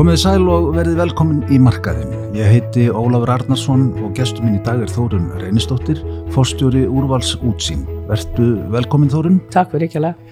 [0.00, 2.14] Komið sæl og verið velkomin í markaðin.
[2.32, 6.00] Ég heiti Ólafur Arnarsson og gestur minn í dag er Þórun Reynistóttir,
[6.32, 7.82] fórstjóri Úrvals útsýn.
[8.08, 9.36] Vertu velkomin Þórun.
[9.52, 10.22] Takk fyrir ekki alveg.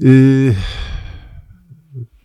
[0.00, 0.64] Uh,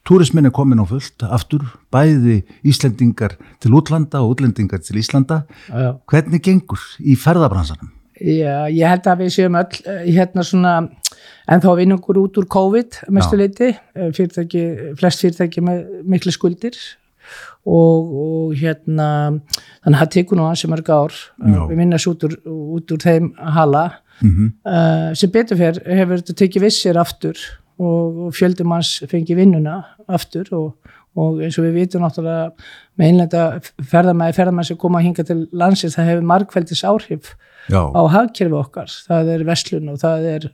[0.08, 5.44] Túrismin er komin á fullt aftur, bæði Íslendingar til útlanda og útlendingar til Íslanda.
[5.68, 5.98] Já.
[6.08, 7.92] Hvernig gengur í ferðabransanum?
[8.18, 10.72] Já, ég held að við séum öll eh, hérna svona,
[11.48, 13.42] en þá vinnungur út úr COVID mestu Já.
[13.44, 14.64] leiti, Eh, fyrirtæki,
[14.98, 16.78] flest fyrirtæki með miklu skuldir
[17.68, 19.08] og, og hérna,
[19.84, 21.14] þannig að það tekur nú ansi mörg ár,
[21.44, 21.62] Eh, Já.
[21.70, 23.86] við minnast út út úr þeim hala,
[24.18, 27.38] Mm uh, sem betur fyrr hefur þetta tekið vissir aftur
[27.78, 29.76] og, og fjöldum hans fengi vinnuna
[30.10, 30.72] aftur og,
[31.16, 32.48] og eins og við vitum náttúrulega
[32.98, 33.44] með einlenda
[33.92, 37.36] ferðamæði, ferðamæði sem koma að hinga til landsins, það hefur margfældis áhrif
[37.72, 40.50] Já, á hagkerfi okkar, það er verslun og það er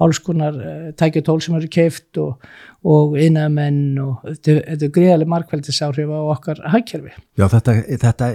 [0.00, 2.46] alls konar uh, tækja tól sem eru keift og,
[2.88, 7.12] og innamenn og þetta, er greiðalega margfældis áhrif á okkar hagkerfi.
[7.36, 8.30] já þetta, þetta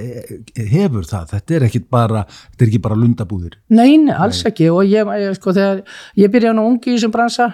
[0.75, 3.57] hefur það, þetta er ekki bara, þetta er ekki bara lundabúðir.
[3.73, 4.69] Nei, nei, alls ekki.
[4.73, 5.81] Og ég, ég, sko, þegar,
[6.21, 7.49] ég byrja nú ungi í þessum bransa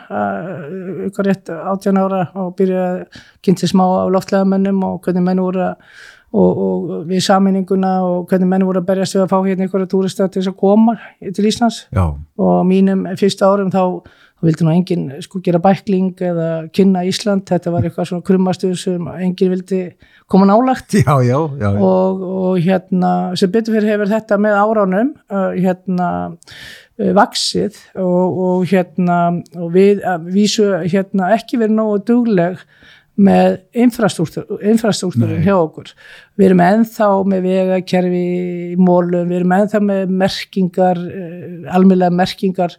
[1.07, 5.43] ykkur rétt 18 ára og byrja að kynnti smá á loftlega mennum og hvernig menn
[5.43, 6.01] voru að
[6.31, 9.87] og, og við saminninguna og hvernig menn voru að berjast við að fá hérna ykkur
[9.91, 11.85] túrista til þess að koma til Íslands.
[11.91, 13.83] Já, og á mínum fyrsta árum þá,
[14.39, 18.77] þá vildi nú enginn sko gera bækling eða kynna Ísland, þetta var eitthvað svona krummastuð
[18.79, 19.81] sem enginn vildi
[20.31, 21.69] koma nálagt já, já, já.
[21.75, 28.39] og, og hérna sem betur fyrir hefur þetta með áránum uh, hérna uh, vaksið og,
[28.45, 29.19] og hérna
[29.59, 32.63] og við vísu hérna ekki verið nógu dugleg
[33.19, 35.91] með infrastruktúr, infrastruktúrin hjá okkur.
[36.39, 38.21] Við erum ennþá með vegakerfi
[38.71, 42.77] í mólum, við erum ennþá með merkingar, uh, almennlega merkingar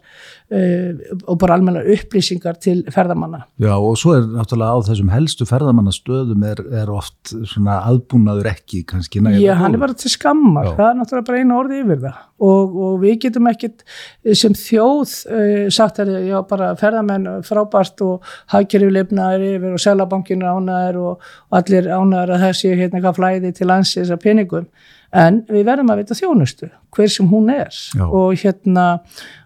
[0.53, 3.43] og bara almennlega upplýsingar til ferðamanna.
[3.61, 8.83] Já, og svo er náttúrulega á þessum helstu ferðamannastöðum er, er oft svona aðbúnaður ekki
[8.89, 10.75] kannski nægilega Já, hann er bara til skammar, Já.
[10.77, 14.55] það er náttúrulega bara einu orði yfir það og, og við getum ekkit eh, sem
[14.57, 20.57] þjóð uh, sagt að já, bara ferðamenn frábært og hagkerfi lifnaður yfir og selabankin er
[20.57, 24.67] ánæður og, og allir ánæður að það sé hérna eitthvað flæði til landsins að peningum
[25.13, 28.05] en við verðum að vita þjónustu, hver sem hún er Já.
[28.07, 28.87] og hérna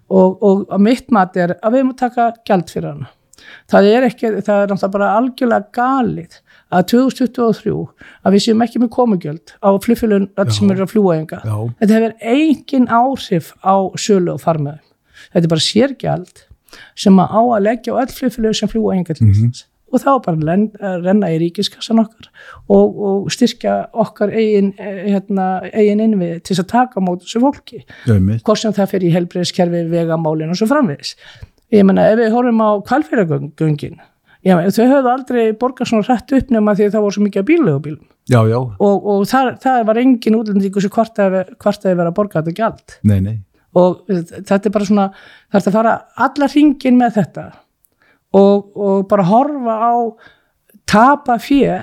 [0.09, 3.09] og, og mitt mat er að við erum að taka gjald fyrir hana.
[3.71, 6.37] Það er ekki, það er náttúrulega bara algjörlega galið
[6.73, 7.73] að 2023
[8.27, 11.39] að við séum ekki með komugjöld á flugfélun öll sem eru að fljúa enga
[11.79, 14.83] þetta hefur engin áhrif á sölu og farmiðum.
[15.31, 16.43] Þetta er bara sérgjald
[16.95, 19.31] sem að á að leggja á öll flugfélun sem fljúa enga til Mhm.
[19.37, 20.65] Íslands og þá bara len,
[21.03, 22.27] renna í ríkiskassan okkar
[22.73, 27.83] og, og styrkja okkar eigin, eh, hérna, eigin innvið til að taka mót þessu fólki.
[28.07, 31.15] Hvort sem það fyrir í helbreyðskerfi, vegamálin og svo framvegis.
[31.73, 33.99] Ég menna ef við horfum á kvalfyragöngin,
[34.45, 37.47] þau höfðu aldrei borgað svona hrætt upp nema því að það voru svo mikið að
[37.49, 41.45] bíllegubílum Já, já, og, og það, það var engin útlendingu sem kvartaði
[41.95, 42.55] verið að borga þetta
[43.23, 43.37] nei.
[43.77, 45.07] og þetta er bara svona,
[45.51, 45.93] það er að fara
[46.27, 47.45] alla hringin með þetta
[48.35, 49.93] og, og bara horfa á
[50.87, 51.79] tapa fjö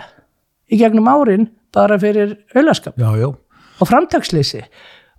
[0.72, 2.37] í gegnum árin bara fyrir
[3.19, 3.31] já,
[3.81, 4.62] og framtaksleysi.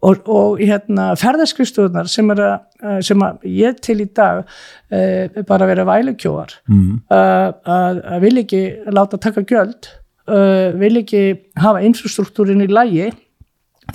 [0.05, 5.65] Og, og hérna, ferðarskristofunar sem, er eh, sem að ég til í dag uh, bara
[5.69, 6.99] vera vælukjóar mm.
[7.09, 8.59] að, vil ekki
[8.93, 9.87] láta taka gjöld
[10.29, 11.23] uh, vil ekki
[11.57, 13.07] hafa infrastruktúrin í lægi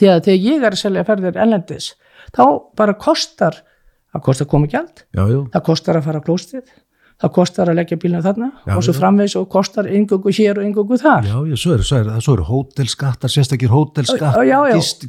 [0.00, 1.92] því að þegar ég er að selja ferðir ellendis
[2.32, 2.44] þá
[2.80, 3.60] bara kostar
[4.10, 6.64] það kostar komið já, það kostar að fara klóstið
[7.20, 10.66] það kostar að leggja bílinu þarna Já, og svo framvegs og kostar yngöngu hér og
[10.66, 11.26] yngöngu þar.
[11.28, 14.40] Já, já, svo eru, svo eru hótelskattar, sérstakir hótelskattar,
[14.72, 15.04] gist,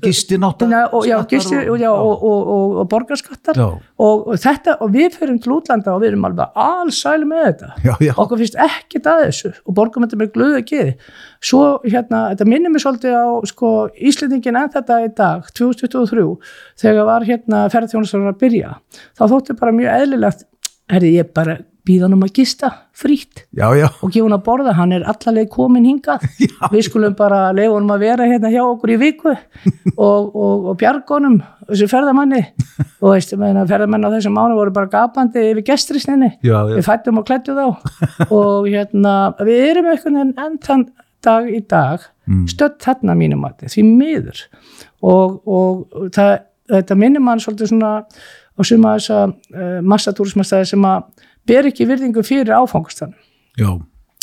[0.92, 3.62] og, já, gisti, og, og, og, og, borgarskattar.
[4.02, 7.72] Og, þetta, og við fyrir til útlanda og við erum alveg allsæli með þetta.
[7.88, 10.94] Já, okkur finnst ekkert að þessu og þetta með glöðu geði.
[11.42, 16.28] Svo hérna, þetta minnir mér svolítið á sko, Íslendingin en þetta í dag 2023,
[16.84, 18.78] þegar var hérna ferðarþjónustar að byrja.
[19.18, 20.48] Þá þótti bara mjög eðlilegt
[20.92, 21.58] herri ég bara
[21.92, 25.06] býða hann um að gista frýtt já, já, og gefa hann að borða, hann er
[25.12, 26.24] allaleg komin hingað,
[26.72, 29.34] við skulum bara leifa honum að vera hérna hjá okkur í viku
[30.08, 31.42] og, og, og bjargonum
[31.72, 32.42] þessu ferðamanni.
[33.02, 37.22] Og veist, ferðamenn á þessum mánu voru bara gapandi yfir gestrisninni, já, já, við fættum
[37.22, 37.68] og klættu þá.
[38.28, 40.90] Og hérna við erum einhvern veginn enn þann
[41.22, 42.46] dag í dag Mm.
[42.48, 44.46] stödd þarna mínum mati, því miður.
[45.04, 46.36] Og, og það,
[46.72, 52.24] þetta minnir mann svolítið svona á suma þessa uh, massatúrismastæði sem að ber ekki virðingu
[52.26, 53.14] fyrir áfangastan
[53.60, 53.70] já,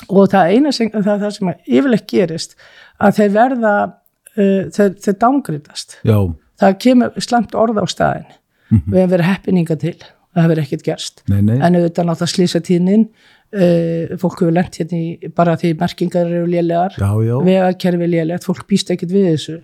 [0.08, 2.54] og það eina sem, það, það sem að yfirleitt gerist
[2.98, 6.18] að þeir verða uh, þeir, þeir dángrítast já,
[6.62, 8.28] það kemur slemt orð á staðin
[8.68, 8.90] Mhm.
[8.92, 9.94] við hefum verið heppininga til.
[10.36, 11.22] Það hefur ekkert gerst.
[11.32, 13.04] Nei, nei, en auðvitað náttúrulega slýsa tíðnin.
[13.48, 16.92] Uh, fólk hefur lent hérna í bara því merkingar eru lélegar.
[17.00, 19.56] Já, já, vegakerfi er lélegt, fólk býst ekkert við þessu.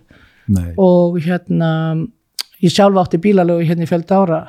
[0.57, 1.69] Nei, og hérna
[2.65, 4.39] ég sjálf átti bílalögu hérna í fjölda ára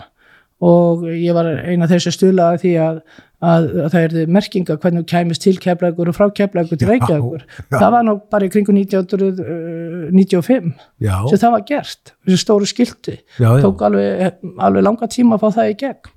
[0.65, 3.01] og ég var eina þessu stuðlaði því að,
[3.45, 6.93] að, að það erði merkinga hvernig þú kæmist til keflagur og frá keflagur til Já,
[6.95, 7.77] reykjagur já.
[7.77, 10.73] það var nú bara í kringu 1995
[11.05, 13.17] já, sem það var gert, þessu stóru skilti.
[13.37, 16.13] Já, já, tók alveg, alveg langa tíma að fá það í gegn.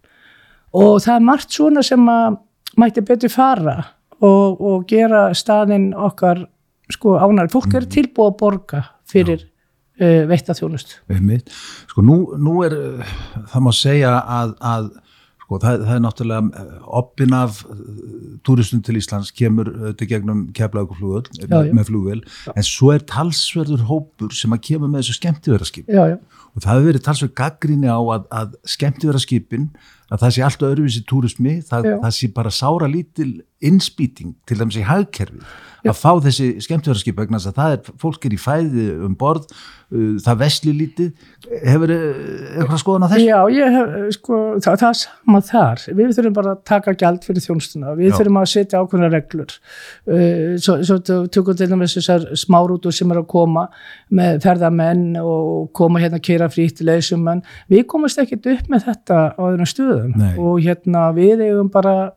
[0.79, 2.37] Og það er margt svona sem að
[2.79, 3.77] mætti betur fara
[4.21, 6.45] og, og gera staðinn okkar
[6.93, 7.75] sko ánæri, fólk Mm.
[7.81, 9.41] er tilbúið að borga fyrir
[9.99, 11.51] uh, veitta þjónust einmitt.
[11.91, 13.13] Sko nú, nú er, uh,
[13.51, 14.89] það má segja að, að
[15.43, 16.65] sko það, það er náttúrulega
[16.99, 17.61] oppin af
[18.45, 22.19] túristum til Íslands kemur til gegnum keflauguflugöld Já, með, flugvel,
[22.53, 25.17] en svo er talsverður hópur sem að kemur með þessu
[25.89, 26.03] já,
[26.53, 29.69] og það hefur verið talsverð gaggríni á að, að skemmtiveraskipin
[30.09, 33.29] að það sé alltaf öðruvísi túrismi, það, það sé bara sára lítil
[33.65, 35.43] innspýting til dæmis í hagkerfi
[35.87, 39.45] að fá þessi skemmtiveraskip vegna þess að það er, fólk er í fæði um borð,
[39.93, 41.27] uh, það vesli lítið.
[41.63, 43.27] Hefur eitthvað skoðan á þessu?
[43.29, 45.85] já, ég hef eh, sko, það, það er sama þar.
[45.99, 47.95] Við þurfum bara að taka gjald fyrir þjónustuna.
[47.99, 48.15] Við Já.
[48.17, 49.55] þurfum að setja ákveðna reglur.
[50.09, 50.99] Uh, svo, svo
[51.31, 53.67] tökum til dæmis þessar smárútur sem er að koma
[54.15, 59.21] með ferðamenn og koma hérna að keira frítt leysumenn, við komast ekkert upp með þetta
[59.35, 60.17] á öðrum stöðum.
[60.19, 60.33] Nei.
[60.39, 62.11] og hérna við eigum bara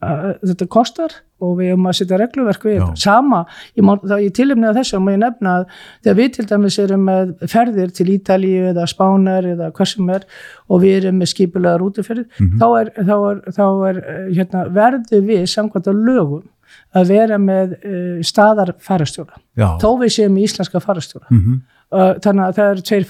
[0.00, 3.00] þetta kostar og við eigum að setja regluverk við þetta.
[3.00, 3.40] Sama,
[3.76, 5.66] ég má, það ég tilumni að þessu og má ég nefna að
[6.04, 10.24] þegar við til dæmis erum með ferðir til Ítalíu eða Spánar eða hvað sem er
[10.68, 15.20] og við erum með skipulega rútuferðir, þá er, þá er, þá er eh, hérna, verðu
[15.28, 16.48] við samkvæmt á lögum
[16.94, 19.40] að vera með uh, staðar farastjóra.
[19.82, 21.26] Þó við séum í íslenska farastjóra.
[21.30, 23.06] mm Uh, þannig að það eru tveir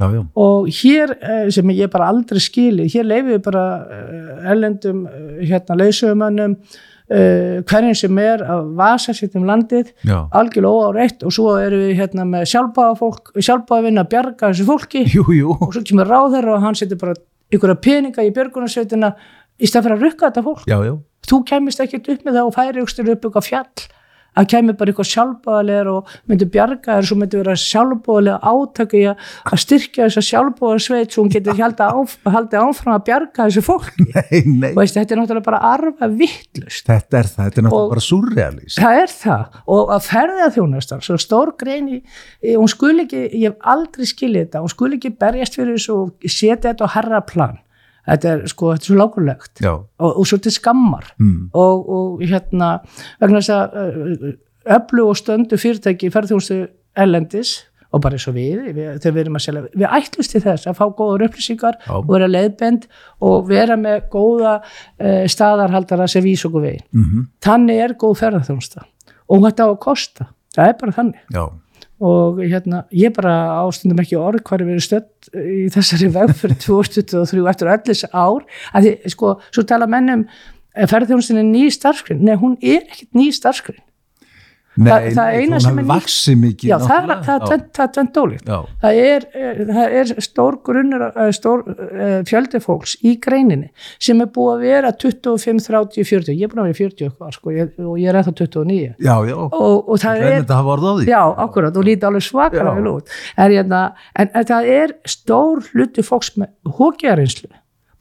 [0.00, 1.14] já, og hér
[1.52, 3.64] sem ég bara aldrei skili hér leifum við bara
[4.52, 5.02] erlendum
[5.42, 5.76] hérna
[7.12, 11.24] uh, hverjum sem er að vasa sitt um landið algjörlega óáreitt.
[11.26, 12.46] Og svo erum við hérna með
[13.90, 15.04] vinna að bjarga þessu fólki.
[15.12, 17.18] Jú, jú, og svo kemur ráðherra og hann setur bara
[17.54, 19.12] ykkur peninga í björgunarsveitina
[19.56, 20.64] í stað fyrir að rukka þetta fólk.
[20.68, 20.96] Já, já,
[21.30, 23.86] þú kemist ekkert upp með það og færi ykkur upp ykkur fjall
[24.36, 29.04] að kemur bara eitthvað sjálfbáðalegar og myndir bjarga þér svo myndir vera sjálfbáðalega átaka í
[29.10, 33.64] að að styrkja þessa sjálfbáðarsveit svo hún getur haldið áf, haldið áfram að bjarga þessu
[33.66, 34.06] fólki.
[34.12, 34.70] Nei, nei.
[34.74, 37.92] Og veist, þetta er náttúrulega bara arfa vittlust þetta er það, þetta er náttúrulega Og-
[37.96, 39.60] bara surrealist það er það.
[39.76, 42.00] Og að ferða þjónastar svo stór grein í,
[42.44, 45.96] í- hún skul ekki, ég hef aldrei skilið þetta hún skul ekki berjast fyrir þessu
[46.02, 47.56] og setja þetta á herra plan
[48.06, 51.12] þetta er sko, þetta er svo lágulegt og, og svo til skammar.
[51.20, 52.72] Mm, og, og hérna
[53.20, 54.26] vegna þess að uh,
[54.76, 56.60] öflu og stöndu fyrirtæki í ferðþjónustu
[56.96, 57.56] ellendis
[57.94, 60.66] og bara eins og við, við þegar við erum að selja við ætlumst til þess
[60.66, 61.92] að fá góður upplýsingar Já.
[61.94, 62.88] og vera leiðbend
[63.24, 68.82] og vera með góða uh, staðarhaldara sem vís okkur veginn mm þannig er góð ferðarþjónusta
[69.32, 71.22] og þetta á að kosta, það er bara þannig.
[71.34, 71.44] Já,
[72.04, 77.72] og hérna, ég bara ástundum ekki orð hvað er verið stödd í þessari vegferð 2023
[77.72, 78.44] eftir þessi ár.
[78.76, 80.26] Að því, sko, svo tala mennum
[80.76, 83.80] ferðarþjónustin er ný starfskrin nei, hún er ekkert ný starfskrin
[84.76, 85.90] nei, Það- það eina sem er nýtt-
[86.68, 87.44] já, það það
[87.76, 88.46] það er tvent ólíkt.
[88.82, 94.20] Það er, eh, það er stór grunnur eh, stór uh, fjöldi fólks í greininni sem
[94.20, 97.50] er búið að vera 25, 30, 40 ég er búin að vera 40 eitthvað sko,
[97.56, 99.36] ég, og ég er ennþá 29 já, já.
[99.36, 100.40] Og, og það er
[101.08, 102.66] Já, akkurat, og lítið alveg svakar.
[103.36, 103.82] En, hérna,
[104.18, 107.48] en, en það er stór hluti fólks með hókjarinslu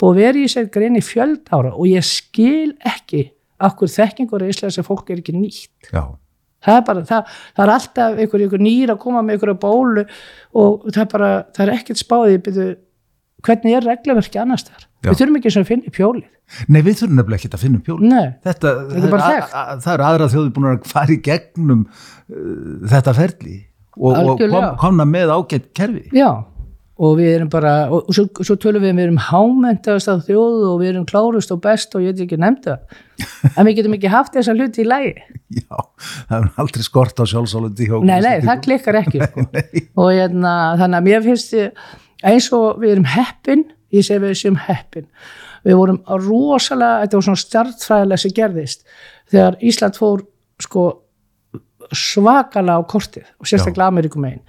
[0.02, 1.72] búið að vera í sér grein í fjöld ára.
[1.76, 3.30] Og ég skil ekki
[3.64, 5.72] okkur þekkingur einslega sem fólk er ekki nýtt.
[5.92, 6.04] já,
[6.66, 10.06] Það er bara, það, það er alltaf einhver, einhver nýr að koma með einhverja bólu
[10.56, 12.68] og það er bara, það er ekkert spáðið, byrju,
[13.46, 14.88] hvernig er regluverki annars þar?
[15.06, 16.26] Við þurfum ekki eins og að finna í pjólið.
[16.74, 19.54] nei, við þurfum nefnilega ekki að finna upp pjóli Nei, þetta, Þetta er það, þekkt.
[19.62, 23.56] að, það eru aðra þjóði búin að fara í gegnum uh, þetta ferli
[23.96, 26.30] og, og kom, komna með ágætt kerfi Já,
[26.96, 30.78] og við erum bara, og, svo, svo tölum við, við erum hámentaðast af þjóðu og
[30.80, 32.78] við erum klárust og best og ég veit ekki nefnda
[33.52, 35.14] en við getum ekki haft þessa hluti í lægi.
[35.60, 35.76] já,
[36.30, 39.48] það er aldrei skort á sjálfsálundi Nei, nei, það klikkar ekki, sko.
[40.06, 41.56] og hérna, þannig að mér finnst
[42.26, 45.10] eins og við erum heppin, ég segi við séum heppin,
[45.68, 48.88] við vorum rosalega, þetta var svona stjartfræðilega sem gerðist,
[49.34, 50.24] þegar Ísland fór,
[50.64, 50.88] sko,
[51.94, 54.40] svakalega á kortið og sérstaklega Ameríkum einn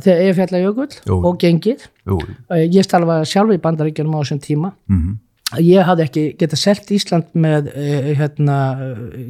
[0.00, 2.18] þegar ég fjalla jökull og gengið jú,
[2.50, 4.72] Eh, ég starfaði sjálf í bandaríkjunum á þessum tíma.
[4.88, 5.18] Mm
[5.56, 8.56] ég hafði ekki getað selt Ísland með uh, hérna,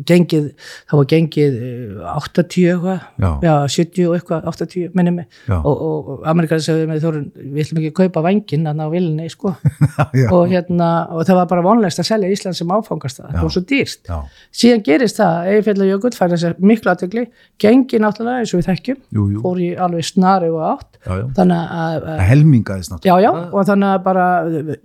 [0.09, 0.49] gengið,
[0.91, 3.29] það var gengið uh, 80 eitthvað, Já.
[3.45, 5.29] já 70 og eitthvað, 80 minni mig.
[5.47, 5.57] Já.
[5.61, 8.95] og, og, og Amerikani segði með Þórun, við ætlum ekki að kaupa vangin þannig á
[8.97, 9.55] vilinni, sko.
[10.39, 13.55] Og hérna, og það var bara vonlegst að selja Ísland sem áfangast það, það var
[13.55, 14.11] svo dýrt.
[14.11, 17.25] Já, síðan gerist það, Eyjafjalla Jökull fær þess að miklu aðtegli,
[17.63, 21.15] gengi náttúrulega eins og við þekkjum, jú, jú, fór í alveg snari og átt, já,
[21.39, 23.33] þannig að, að helmingaðist náttúrulega.
[23.53, 24.27] og þannig að bara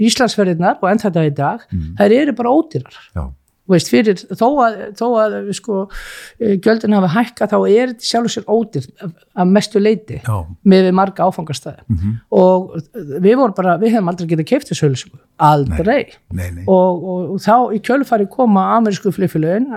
[0.09, 1.63] Íslandsferðirnar og enn þetta í dag,
[1.99, 2.99] þær eru bara ódýrar.
[3.71, 5.75] Veist, fyrir, þó að, þó að sko,
[6.43, 8.87] eh, gjöldin hafa hækka þá er þetta sjálfur sér ódýr
[9.39, 10.33] að mestu leiti já,
[10.67, 12.17] með marga áfangastæði mhm.
[12.35, 12.73] og
[13.23, 16.11] við vorum bara, við hefum aldrei getað keift þessu auðlýsingu, aldrei.
[16.35, 19.71] Nei, nei, og, og, og þá í kjölfari koma amerísku flugfélögin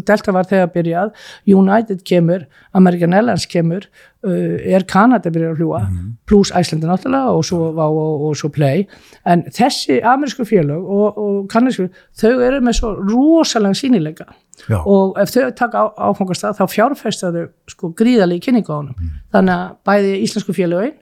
[0.00, 1.12] Delta var þegar byrjað
[1.52, 3.84] United kemur, American Airlines kemur
[4.24, 6.10] er Canada byrjað að fljúa Mhm.
[6.26, 8.86] pluss Æslandi náttúrulega og svo, og, og, og svo Play.
[9.26, 11.88] En þessi amerísku félög og, og kanadísku
[12.20, 14.26] þau eru með svo rosalega sínilega
[14.68, 18.94] já, og ef þau taka á, áfangastað þá fjárfesta þau sko gríðalegi kynningu á honum.
[19.00, 19.10] Mm.
[19.32, 20.94] þannig að bæði íslensku félögin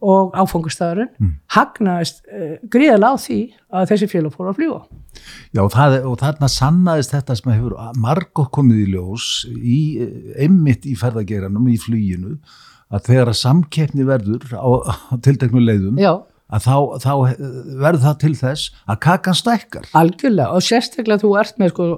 [0.00, 1.32] og áfangastæðurinn Mm.
[1.54, 3.40] hagnaðist uh, gríðalega á því
[3.72, 4.80] að þessi félög fóru að fljúa
[5.56, 9.26] já og, það, og þarna sannaðist þetta sem hefur margótt komið í ljós
[9.56, 9.80] í,
[10.36, 12.36] einmitt í ferðageranum, í fluginu
[12.92, 16.12] að þegar að samkeppni verður á, á tilteknu leiðum Já,
[16.46, 17.12] að þá, þá
[17.82, 21.88] verður það til þess að kakan stækkar algjörlega og sérstaklega þú ert með sko,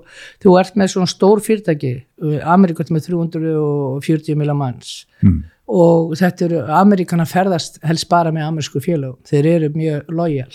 [0.45, 1.93] þú ert með svona stór fyrirtæki
[2.49, 5.43] Amerikat með 340 mila manns mm.
[5.69, 10.51] Og þetta eru, Amerikana ferðast helst bara með amerísku félög, þeir eru mjög lojal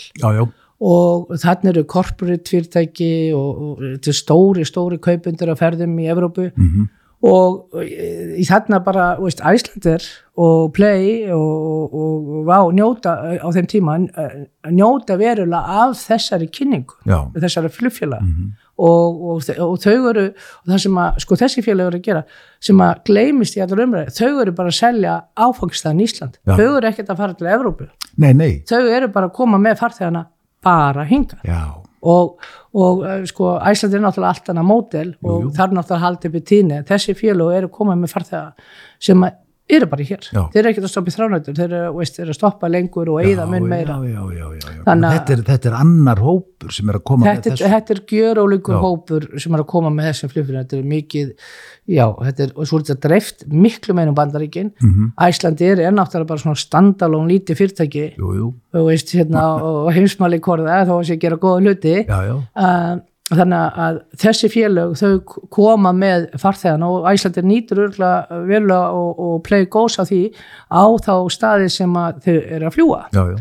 [0.84, 6.50] og þannig eru corporate fyrirtæki og, og stóri, stóri kaupundur af ferðum í Evrópu.
[6.50, 6.88] Mhm,
[7.24, 10.04] og í þarna bara, Æslandir
[10.40, 14.34] og Play og, og, og Vá njóta á þeim tíma eh,
[14.74, 18.24] njóta verulega af þessari kynningu, já, þessari flugfélag.
[18.26, 22.06] Mhm, og, og, og þau eru og það sem að, sko þessi félag eru að
[22.08, 22.24] gera
[22.68, 26.38] sem að gleymist í allar umræði þau eru bara að selja áfangstæðan Ísland.
[26.42, 26.56] Já.
[26.58, 27.88] þau eru ekkert að fara til Evrópu.
[28.18, 30.26] Nei, nei, þau eru bara að koma með farþegana
[30.64, 31.60] bara hinga já,
[32.04, 32.42] og,
[32.76, 35.54] og eh, sko Æsland er náttúrulega allt annað mótel og Jú, jú.
[35.56, 38.70] þar náttúrulega haldið í tíni þessi félög eru komað með farþega
[39.08, 39.40] sem að
[39.70, 40.42] eru bara hér, Já.
[40.52, 43.20] þeir eru ekkert að stoppa í þránættur þeir eru, veist, eru að stoppa lengur og
[43.24, 43.94] eigða mun meira.
[43.96, 44.82] Já, já, já, já, já.
[44.84, 47.70] Þannig að- Þetta, er, þetta er annar hópur sem er að koma þetta, með þessu.
[47.72, 48.80] þetta er gjörólíkur Já.
[48.84, 51.32] hópur sem er að koma með þessum flugfélagum þetta er mikið,
[51.88, 54.70] já, þetta er og svo þetta dreift miklu meira um bandaríkin.
[54.82, 58.04] Mhm, Æslandi er er náttúrulega bara svona standalón lítið fyrirtæki.
[58.18, 58.54] Jú, jú,
[58.84, 62.04] veist hérna og heimsmáli korða að sé gera góða hluti.
[62.06, 63.00] Já, já, uh,
[63.32, 69.38] þannig að þessi félög þau koma með farþegan og Æslandir nýtur örgulega verulega og, og
[69.46, 70.20] play goes á því
[70.68, 73.38] á þá staði sem að þau eru að fljúa já, já,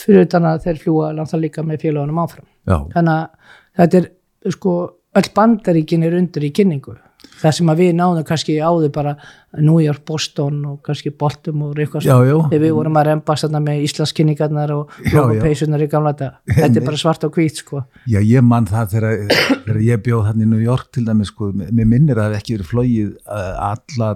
[0.00, 2.48] fyrir utan að þeir fljúa náttúrulega líka með félögunum áfram.
[2.66, 4.74] Já, þannig að þetta er sko
[5.20, 6.96] öll bandaríkin er undir í kynningu
[7.40, 9.14] það sem að við náðum kannski áður bara
[9.58, 13.86] New York, Boston og kannski Baltimore eitthvað já, þegar við vorum að rembast þarna með
[13.88, 17.82] Íslandskynningarnar og logopeysunar í gamla þetta þetta er bara svart og hvít sko.
[18.10, 19.24] Já, ég man það þegar,
[19.64, 22.44] þegar ég bjóð hann í New York til dæmis, sko, mér minnir að það hef
[22.44, 24.12] ekki verið flogið uh, alla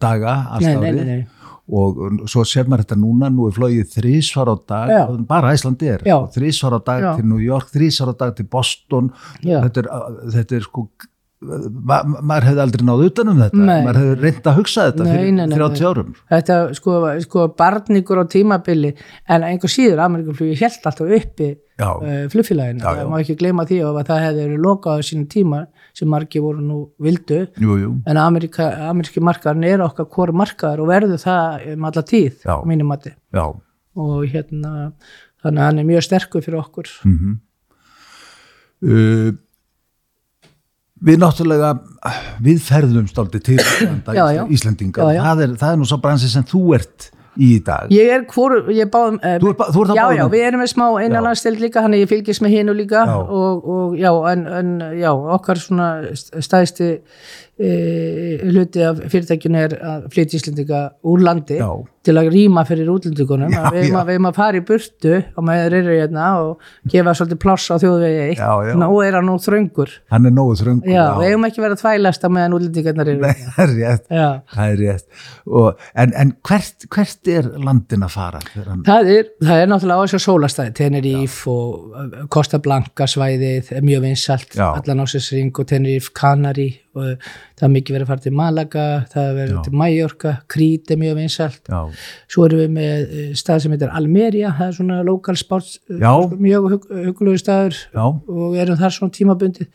[0.00, 1.38] daga, allt nei, nei, árið.
[1.72, 5.04] og svo sér maður þetta núna, nú er flogið þrísvar á dag, Já.
[5.28, 6.04] bara Æsland er.
[6.34, 7.10] Þrísvar á dag Já.
[7.16, 9.12] til New York, þrísvar á dag til Boston.
[9.40, 9.90] Þetta er,
[10.36, 10.86] þetta er sko
[11.42, 13.58] ma maður hefði aldrei náð utanum þetta.
[13.58, 13.80] Nei.
[13.86, 15.88] maður hefði reynd að hugsa þetta Nei, fyrir nei, nei, 30 nei.
[15.90, 16.14] árum.
[16.32, 16.94] Þetta sko,
[17.24, 18.92] sko barningur á tímabili
[19.26, 24.00] en einhver síður Amerikaflugi held alltaf uppi uh, flugfélaginu, það má ekki gleyma því að
[24.10, 25.62] það hefði verið lokað á sínum tíma
[25.98, 27.42] sem margi voru nú vildu.
[27.60, 32.06] Jú, jú, en Amerika, ameríski markaðarinn er okkar hvori markaðar og verður það um alla
[32.08, 32.54] tíð, Já.
[32.68, 33.12] mínum mati.
[33.34, 33.46] Já.
[34.02, 34.92] Og hérna
[35.42, 36.92] þannig að hann er mjög sterkur fyrir okkur.
[37.08, 37.40] Mm
[38.82, 39.32] uh,
[41.06, 41.72] við náttúrulega
[42.44, 43.58] við ferðumst aldrei til
[44.18, 44.44] Já, já.
[44.50, 45.22] Íslendinga Já.
[45.24, 47.88] Það, er, það er nú svo bransi sem þú ert í dag.
[47.88, 50.18] Ég er hvor, ég báðum eh, þú, er, þú að já, báðum.
[50.18, 53.94] já, við erum með smá einanlandsstild líka hann ég fylgist með hinu líka og, og
[53.96, 56.90] já, en, en já, okkar svona stæðsti
[57.60, 61.68] hluti af fyrirtækjun er að flytja Íslendinga úr landi Já.
[62.02, 64.00] til að rýma fyrir útlendingunum Já, að við erum já.
[64.00, 68.22] að, að fara í burtu og maður eru hérna og gefa svolítið pláss á þjóðvegi
[68.24, 68.72] eitt Já, já.
[68.80, 71.82] nú er hann nú þröngur hann er nógu þröngur já, við eigum ekki verið að
[71.84, 75.06] þvælast á meðan útlendingarnar eru Nei, það er rétt, já það er rétt.
[75.52, 80.04] Og, en, en hvert, hvert er landin að fara Það er, það er náttúrulega á
[80.08, 84.70] þessu sólastæði, Tenerife og uh, Costa Blanca svæðið mjög vinsalt, Já.
[84.72, 88.84] allan ásins ring og Tenerife, Canary og það er mikið verið að fara til Malaga
[89.12, 89.62] það er verið Já.
[89.66, 91.62] til Mallorca, Krít er mjög vinsælt.
[91.72, 91.80] Já,
[92.28, 96.12] svo erum við með eh, stað sem heitir Almeria það er svona lokal sports Já.
[96.36, 99.68] mjög hug, hugulegu staður já, og erum þar svona tímabundið.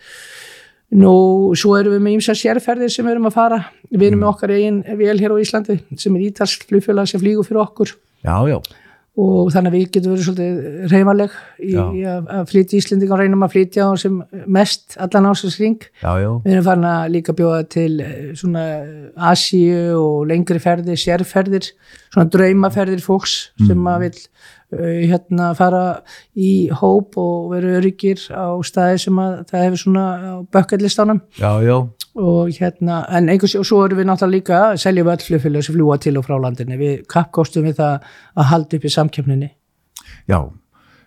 [0.98, 1.12] Nú
[1.60, 3.58] svo erum við með ímsa sérferðir sem við erum að fara.
[3.92, 4.08] Við Mm.
[4.08, 7.60] erum með okkar eigin vel hér á Íslandi sem er ítalsk flugfélag sem flýgur fyrir
[7.66, 7.92] okkur.
[8.24, 8.62] Já, já,
[9.18, 13.22] og þannig að við getum verið svolítið reyfanleg í, í að, að flytja Íslendinga og
[13.24, 14.20] reynum að flytja á sem
[14.58, 15.88] mest allan ásins ring
[16.44, 18.66] við erum farin að líka bjóða til eh, svona
[19.32, 21.72] Asíu og lengri ferðir, sérferðir
[22.12, 24.14] svona draumaferðir fólks sem að vil
[24.72, 26.02] hérna fara
[26.36, 30.06] í hóp og veru öryggir á staði sem að það hefur svona
[31.64, 31.78] já,
[32.18, 35.78] og hérna, en einhvers og svo erum við náttúrulega líka, seljum við öll flugfélag sem
[35.78, 39.50] fljúa til og frá landinni, við kappkostum við það að halda upp í samkeppninni.
[40.28, 40.40] Já,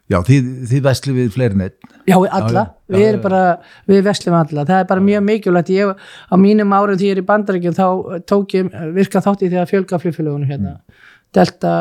[0.09, 1.77] já, þið, þið vesli við fleirin einn,
[2.09, 2.97] Já, við alla, Já, já.
[2.97, 3.43] við erum bara,
[3.91, 5.93] við veslum alla, það er bara mjög mikilvægt, ég
[6.33, 7.87] á mínum árum því ég er í bandaríkjum þá
[8.25, 11.10] tók ég virka þátt í því að fjölga flugfélagunum hérna, Mm.
[11.35, 11.73] Delta,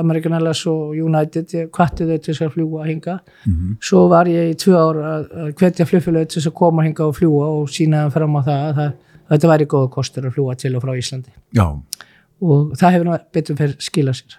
[0.00, 3.74] American Airlines og United, ég kvatti þau til þess að fljúa hinga, Mhm.
[3.80, 7.04] svo var ég í tvö ár að að hvetja flugfélagi til þess að koma hinga
[7.08, 8.92] og fljúa og sína þeim fram á það að það,
[9.28, 11.66] að þetta væri góða kostur að fljúa til og frá Íslandi já,
[12.40, 14.36] og það hefur nú betur fyrir skila sér.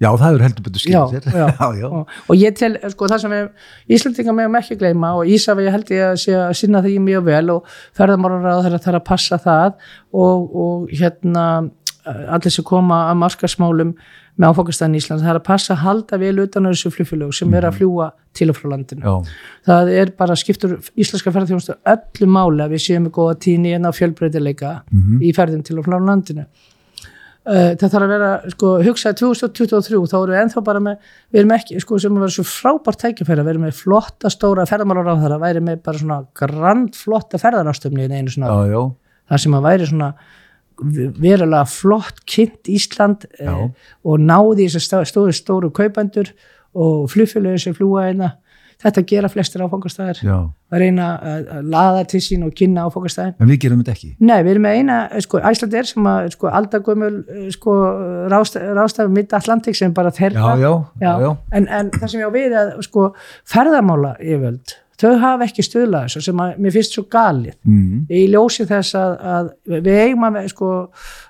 [0.00, 1.46] já, það er heldur betur Já, skilja sér, já.
[1.60, 3.34] já, já, Og, og ég tel, sko, það sem
[3.90, 7.50] Íslandingar meðum ekki gleyma og Ísafi held ég að sé að sinna því mjög vel
[7.50, 9.74] og ferðamárar á þeirra þarf að passa það
[10.14, 11.44] og, og hérna
[12.06, 13.92] allir sem koma að markasmálum
[14.40, 17.34] með áfokastæðin í Ísland, það er að passa að halda vel utan á þessu flugfélög
[17.36, 19.02] sem er að fljúa til og frá landinu.
[19.04, 19.14] já,
[19.68, 23.84] Það er bara skiptur íslenska ferðarþjónustu öllu máli að við séum með góða tíni en
[23.84, 24.82] á fjölbreytileika
[25.20, 26.46] í ferðin til og frá landinu.
[27.40, 31.40] Uh, það þarf að vera, sko, hugsaði 2023, þá erum við ennþá bara með, við
[31.40, 35.08] erum ekki, sko, sem að vera svo frábært tækifæri, við erum með flotta stóra ferðamálar
[35.08, 38.52] á þeirra, væri með bara svona grand flotta ferðarástöfni í einu svona,
[39.32, 40.10] það sem að væri svona
[40.80, 43.50] verulega flott kynnt Ísland Já.
[43.52, 46.32] eh, og náði þess að stóru, stóru kaupendur
[46.74, 48.36] og flugfélögin sem fljúa einna
[48.80, 53.50] þetta gera flestir áfangastæðir að reyna að, að laða til sín og kynna áfangastæðin en
[53.50, 56.28] við gerum þetta ekki, Nei, við erum með eina, eh, sko, Æsland er sem að,
[56.36, 57.74] sko, aldagömmul, eh, sko,
[58.32, 60.54] rástafi mitt Atlantik sem bara já, þeirra.
[60.62, 60.70] já,
[61.02, 63.10] já, já, En, en það sem ég á við að, sko,
[63.52, 67.56] ferðamála yfirvöld, þau hafa ekki stuðlað þessu sem að mér finnst svo galið.
[67.64, 69.50] mm, Í ljósi þess að, að
[69.86, 70.74] við eigum að, sko,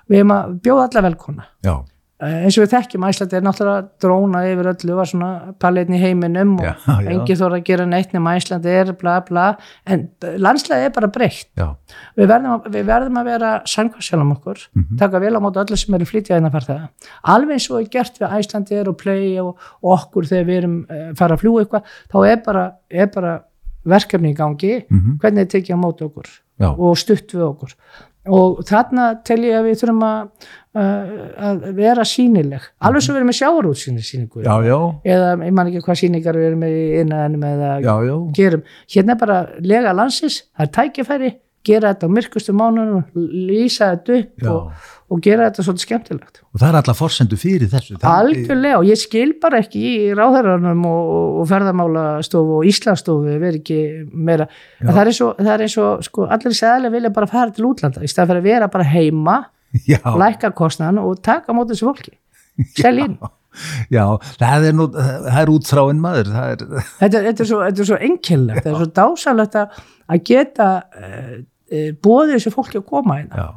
[0.09, 1.47] við eigum að bjóða alla velkona.
[1.63, 1.77] já,
[2.21, 6.01] Eh, eins og við þekkjum, Æsland er náttúrulega dróna yfir öllu, var svona palletni í
[6.03, 7.09] heiminum og Já, já.
[7.15, 9.45] engin þóra að gera neitt nema Æsland er, bla bla,
[9.89, 10.03] en
[10.37, 14.97] landslega er bara breytt við verðum, að, við verðum að vera samkvæmsjálfum okkur, Mhm.
[15.01, 16.89] taka vel á móti öllu sem eru flytja einna farþega
[17.25, 20.85] alveg eins og er gert við Æslandir og Play og, og okkur þegar við erum
[20.91, 23.39] uh, fara að fljúa eitthvað, þá er bara, er bara
[23.85, 25.17] verkefni í gangi Mhm.
[25.21, 26.27] hvernig er tekið á móti okkur
[26.59, 26.69] Já.
[26.77, 27.75] og stutt við okkur.
[28.29, 30.27] Og þarna tel ég að við þurfum að,
[30.75, 31.05] uh,
[31.41, 35.67] að vera sínileg alveg svo við erum með sjáarútsýni síningu já, já, eða ég man
[35.71, 38.63] ekki hvað síningar við erum með innan eða já, já, gerum,
[38.93, 41.31] hérna er bara lega landsins, það er tækifæri
[41.67, 46.41] gera þetta á myrkustu mánunum lýsa þetta upp og, og gera þetta svolítið skemmtilegt.
[46.51, 50.85] Og það er alla forsendu fyrir þessu algjörlega og ég skil bara ekki í ráðherranum
[50.89, 54.49] og, og ferðamálastofu og Íslandsstofu veri ekki meira.
[54.81, 58.05] Það er og, það er eins og sko, allir sæðilega vilja bara fara til útlanda
[58.05, 59.37] í stað fyrir að vera bara heima
[59.85, 62.17] já, lækka kostnan og taka á móti þessu fólki.
[62.81, 63.19] Selja inn
[63.91, 64.03] já,
[64.39, 66.61] það er nú það er útþráin maður er,
[66.99, 69.81] þetta, þetta er svo, þetta er svo einkennlegt þetta er svo dásalegt að,
[70.27, 71.33] geta uh,
[71.71, 73.49] uh, bóðið þessu fólki að koma hérna.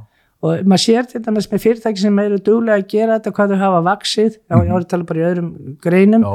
[0.44, 3.62] Og maður sér til dæmis með fyrirtæki sem eru duglega að gera þetta hvað þau
[3.62, 5.48] hafa vaksið, já ég var að tala bara í öðrum
[5.87, 6.35] greinum já,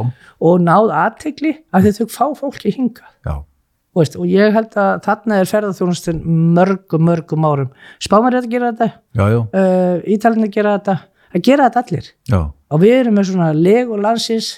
[0.50, 5.04] og náð aðtegli að þau fá fólki hinga já, og, veist, og ég held að
[5.06, 6.24] þarna er ferðarþjónustin
[6.58, 7.70] mörgum, mörgum árum.
[8.02, 10.98] Spámar er að gera þetta, uh, ítalinn að gera þetta
[11.30, 12.10] að gera þetta allir.
[12.30, 12.40] Já,
[12.70, 14.50] og við erum með svona legu landsins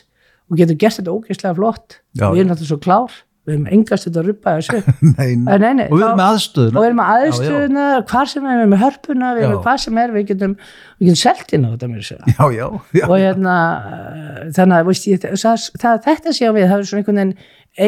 [0.51, 1.99] og getum gert þetta ógeðslega flott.
[2.19, 2.27] Já.
[2.33, 3.19] við erum alltaf svo klár.
[3.41, 4.79] Við erum engast þetta að ruppa þessu.
[5.17, 6.75] Nei, Eh, nei, nei, og við erum með aðstöðuna.
[6.75, 9.63] og við erum með aðstöðuna, hvar sem er við erum með hörpuna, við erum með
[9.65, 10.53] hvað sem er við getum,
[10.99, 12.67] við getum selt inn á þetta mér já, já,
[12.99, 16.75] já, og hérna uh, þannig að veist, ég, það, það, þetta sé á við, það
[16.83, 17.33] er svona einhvern veginn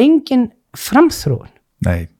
[0.02, 0.44] engin
[0.88, 1.52] framþróun.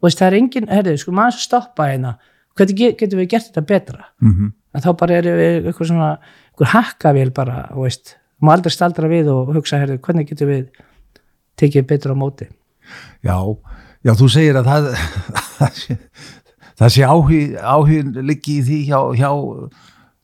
[0.05, 2.15] Veist, það er engin, herrið, sko maður að stoppa hérna,
[2.59, 4.05] hvernig get- getum við gert þetta betra?
[4.23, 6.19] Mm en þá bara erum við eitthvað svona
[6.51, 8.17] eitthvað hakkavél bara, þú veist.
[8.43, 10.65] Maður aldrei staldra við og hugsa, herrið, hvernig getum við
[11.57, 12.49] tekið betur á móti?
[13.23, 13.39] Já,
[14.05, 14.89] já, þú segir að það
[15.61, 15.99] það sé,
[16.91, 19.31] sé áhug áhug liggi í því hjá, hjá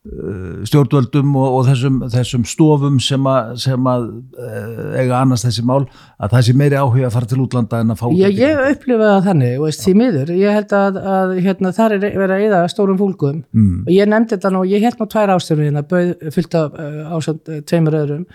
[0.01, 5.83] stjórnvöldum og, og þessum, þessum stofum sem að, sem að uh, eiga annars þessi mál
[6.17, 9.11] að það sé meiri áhuga að fara til útlanda en að fá ég, ég upplifa
[9.11, 10.31] það þannig, veist, því miður.
[10.41, 14.09] Ég held að, að hérna, þar er verið að eða stórum fólkum mm, og ég
[14.09, 15.85] nefndi þetta nú, ég held nú tvær ástöru hérna,
[16.33, 18.25] fullt af uh, ásand tveimur öðrum.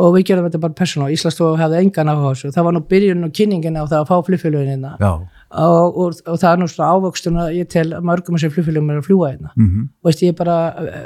[0.00, 2.80] Og við gerum þetta bara persónal, Íslandsstofu hefði engan áhuga á þessu, það var nú
[2.88, 4.92] byrjun og kynningin á það að fá flugfélögin hérna.
[5.02, 5.10] Já,
[5.50, 9.00] og, og, og það er nú svona ávöxtun að ég tel mörgum sem flugfélögum er
[9.00, 9.50] að fljúa hérna.
[9.56, 10.56] Mm og, veist, bara,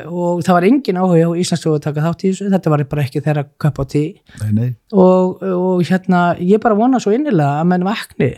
[0.06, 3.04] og það var engin áhuga á Íslandsstofu að taka þátt í þessu, þetta var bara
[3.04, 4.02] ekki þeirra köp á tí
[4.42, 8.34] nei, nei, og, og hérna, ég bara vona svo innilega að menn vakni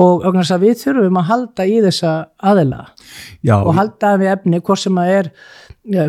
[0.00, 0.24] og
[0.62, 2.84] við þurfum að halda í þessa aðila
[3.42, 5.32] já, og halda við efni hvort sem að er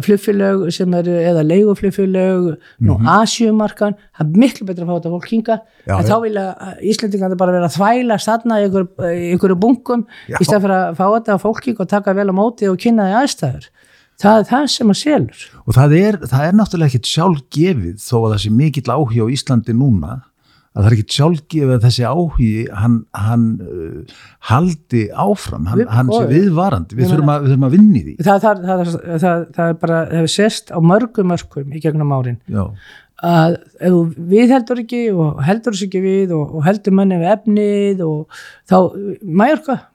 [0.03, 2.47] flugfélög sem eru eða leiguflugfélög
[2.81, 5.57] mm Asjumarkan, það er miklu betra að fá þetta fólk hinga,
[5.87, 6.09] Já, en já.
[6.09, 6.45] þá vilja
[6.91, 10.37] Íslendingar bara vera að þvæla stanna í í ykkur bunkum Já.
[10.39, 13.07] í stað fyrir að fá þetta fólk hinga og taka vel á móti og kynna
[13.07, 13.69] því aðstæður.
[14.21, 15.45] Það er það sem að selur.
[15.65, 19.27] Og það er, það er náttúrulega ekkit sjálfgefið þó að það sé mikill áhugi á
[19.33, 20.19] Íslandi núna
[20.71, 24.17] að það er ekkit sjálfgefið að þessi áhugi hann, hann uh,
[24.51, 26.97] haldi áfram, hann, hann sé viðvarandi.
[26.99, 28.17] Við þurfum, að, við þurfum að vinni því.
[28.23, 32.39] Það, það, það, það, er bara, það hefur sést á mörgum mörgum í gegnum árin.
[32.47, 32.63] Já,
[33.21, 37.19] að ef þú við heldur ekki og heldur þess ekki við og, og heldur manni
[37.21, 38.77] við efnið og þá,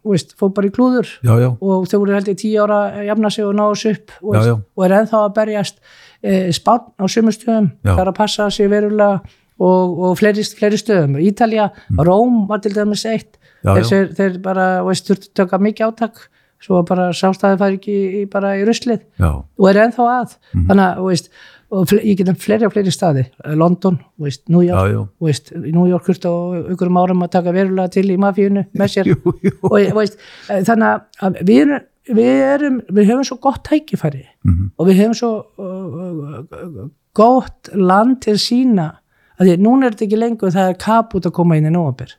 [0.07, 3.09] veist, fór bara í klúður já, já, og þau voru held í tíu ára að
[3.09, 5.83] jafna sig og ná þessu upp og, er ennþá að berjast
[6.23, 7.91] e, spán á sömu stöðum Já.
[7.91, 9.19] það er að passa sig verulega
[9.59, 13.73] og, og fleiri, fleiri stöðum Ítalja, Róm var til dæmis eitt Mm.
[13.81, 16.19] Já, þeir, þeir, þeir bara, veist, þurftu taka mikið átak
[16.63, 20.67] svo bara sástæði fari ekki í, bara í ruslið já, og er ennþá að Mhm.
[20.69, 21.31] þannig að, veist,
[21.73, 23.25] og ég getum fleiri og fleiri staði,
[23.57, 25.09] London, veist, New York já, já.
[25.21, 26.37] veist, New York þurftu á
[26.71, 29.53] einhverjum árum að taka verulega til í mafíunu með sér Jú, jú.
[29.63, 34.71] og eh, þannig að við erum, við erum við höfum svo gott tækifæri Mhm.
[34.79, 38.93] og við höfum svo uh, gott land til sína
[39.37, 42.17] að því núna er þetta ekki lengur það er kaput að koma inn í nóvambir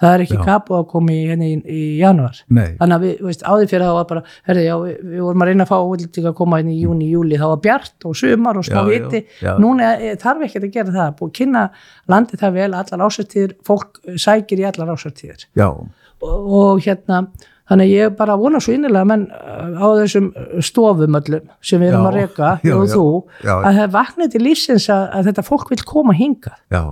[0.00, 3.12] það er ekki kaput að koma í, henni í, í januar nei, þannig að við,
[3.28, 5.76] veist, áður fyrir það var bara herri, já, við, við vorum að reyna að fá
[5.78, 9.22] útlendinga að koma inn í júni, júli, þá var bjart og sumar og smá viti,
[9.62, 11.64] núna er, þarf ekki að gera það, búið kynna
[12.10, 17.22] landið það vel allar ásættíðir, fólk sækir í allar ásættíðir já, og, og hérna,
[17.70, 20.30] þannig að ég bara vona svo innilega menn uh, á þessum
[20.64, 23.08] stofum öllum sem við erum Já, að reka já, og já, þú,
[23.40, 23.54] já.
[23.56, 26.62] að það vaknið til lífsins að, að þetta fólk vil koma hingað.
[26.74, 26.84] Já,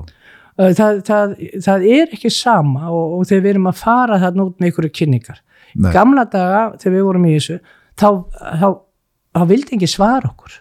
[0.60, 1.30] Uh, það, það,
[1.64, 4.90] það er ekki sama og, og þegar við erum að fara þarna út með einhverju
[4.98, 5.38] kynningar.
[5.72, 5.92] Nei.
[5.94, 7.58] gamla daga þegar við vorum í þessu
[7.96, 8.08] þá,
[8.60, 8.66] þá,
[9.32, 10.58] þá vildi ekki svara okkur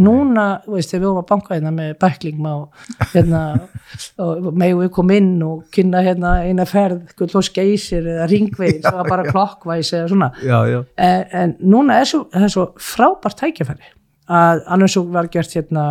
[0.00, 3.42] núna þú veist, við vorum að banka hérna með bækling og hérna
[4.24, 8.80] og megum við kom inn og kynna hérna eina ferð, gull og skeisir eða ringveið,
[8.86, 10.30] það var bara klokkvæs eða svona.
[10.40, 13.94] Já, já, en, en núna er svo, það er svo frábært tækifæri
[14.28, 15.84] að annars svo var gert hérna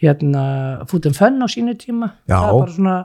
[0.00, 0.44] hérna
[0.80, 2.12] and Fun á sínu tíma.
[2.28, 2.40] Já.
[2.40, 2.96] það er bara svona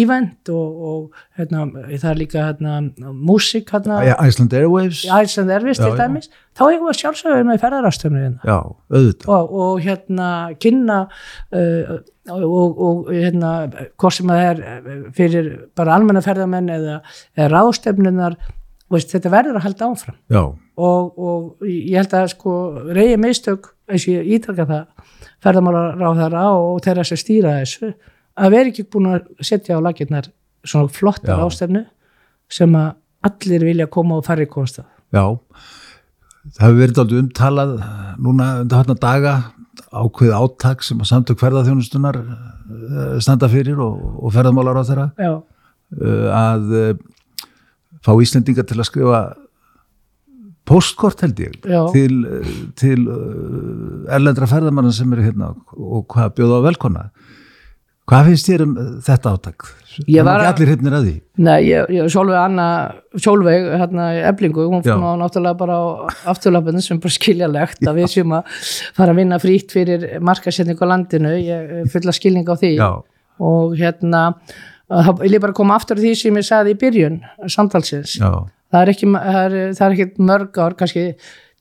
[0.00, 2.76] event og, og hérna, það er líka hérna,
[3.10, 5.02] músík hérna, Iceland Airwaves.
[5.04, 6.30] Iceland Airways Já, dæmis.
[6.56, 8.54] Þá hefur við sjálfsögur með ferðarastöfnu hérna.
[9.26, 10.30] Og, og hérna
[10.62, 11.98] kynna uh,
[12.30, 13.52] og, og hérna
[13.98, 17.00] hvort sem það er uh, fyrir bara almenna ferðamenn eða,
[17.38, 18.38] eða ráðstefnunar
[18.90, 20.20] veist, þetta verður að halda áfram.
[20.80, 22.54] Og, og ég held að sko
[22.90, 25.10] reyði mistök, eins og ég ítraka það
[25.44, 27.92] ferðamálar á þeirra og þeirra sem stýra þessu
[28.38, 30.30] að vera ekki búin að setja á lakirnar
[30.64, 31.84] svona flottar ástefnu
[32.50, 32.94] sem að
[33.26, 35.24] allir vilja koma og færri komast að já.
[36.56, 37.72] Það hefur verið aldrei umtalað
[38.20, 39.34] núna undir hátna daga
[39.90, 45.32] ákveð átak sem að samtök ferðarþjónustunar eh, standa fyrir og, og ferðamálar á þeirra já,
[46.36, 46.92] að eh,
[48.04, 49.22] fá Íslendinga til að skrifa
[50.70, 56.60] postkort held ég til, eh, til eh, erlendra ferðamanna sem eru hérna og hvað bjóða
[56.62, 57.04] á velkona
[58.10, 59.68] hvað finnst þér um eh, þetta átak?
[60.06, 61.14] Ég var ekki allir hérna að því?
[61.46, 62.66] Nei, ég, ég Solveig Anna
[63.18, 65.84] Solveig, hérna eblingu hún fann náttúrulega bara á
[66.32, 68.58] afturlapinu sem bara skiljalegt að við séum að
[68.98, 72.74] fara að vinna frýtt fyrir markasetning á landinu, ég er fulla skilning á því.
[72.78, 72.90] Já,
[73.40, 74.22] og hérna
[74.90, 77.18] það vil ég bara koma aftur því sem ég sagði í byrjun
[77.50, 78.30] samtalsins, já,
[78.72, 81.06] það er ekki það er, það er ekki mörg ár, kannski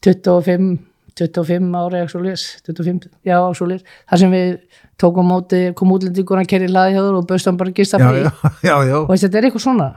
[0.05, 0.77] 25
[1.19, 4.53] 25 ára eða svo lis, 25, já, svo lis þar sem við
[4.99, 8.21] tókum móti kom útlendingur hlaði hjá þér og bauðst hann bara að gista já, frí
[8.25, 8.31] já,
[8.63, 9.89] já, já, og þetta er eitthvað svona.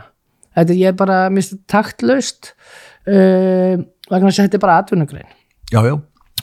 [0.52, 2.52] Þetta er ég bara mist taktlaust
[3.08, 3.78] uh,
[4.10, 5.30] vegna þess að þetta er bara atvinnugrein.
[5.72, 5.94] Já, já,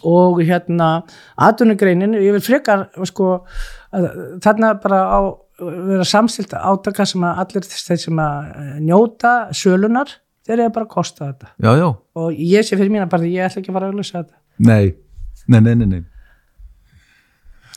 [0.08, 0.90] og hérna
[1.36, 3.44] atvinnugreinin, ég vil frekar sko,
[4.44, 5.20] þarna bara á
[5.60, 10.14] vera samstilt átaka sem að allir þeir sem að eh, njóta sölunar,
[10.48, 11.52] þeir eru bara að kosta þetta.
[11.60, 11.88] Já, já,
[12.22, 14.40] og ég sé fyrir mín að bara ég ætla ekki að fara að auðlýsa þetta.
[14.70, 14.96] Nei,
[15.48, 16.02] nei, nei, nei, nei.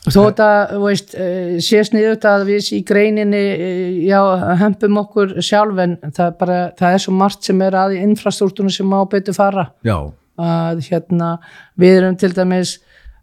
[0.03, 0.47] Þó þetta,
[0.83, 4.19] veist, eh, sé sniðut að við í greininni, eh, já,
[4.59, 8.73] hempum okkur sjálf en það, bara, það er svo margt sem er að í infrastruktúrinu
[8.75, 9.71] sem má betur fara.
[9.85, 11.39] já, Að hérna,
[11.79, 12.79] við erum til dæmis,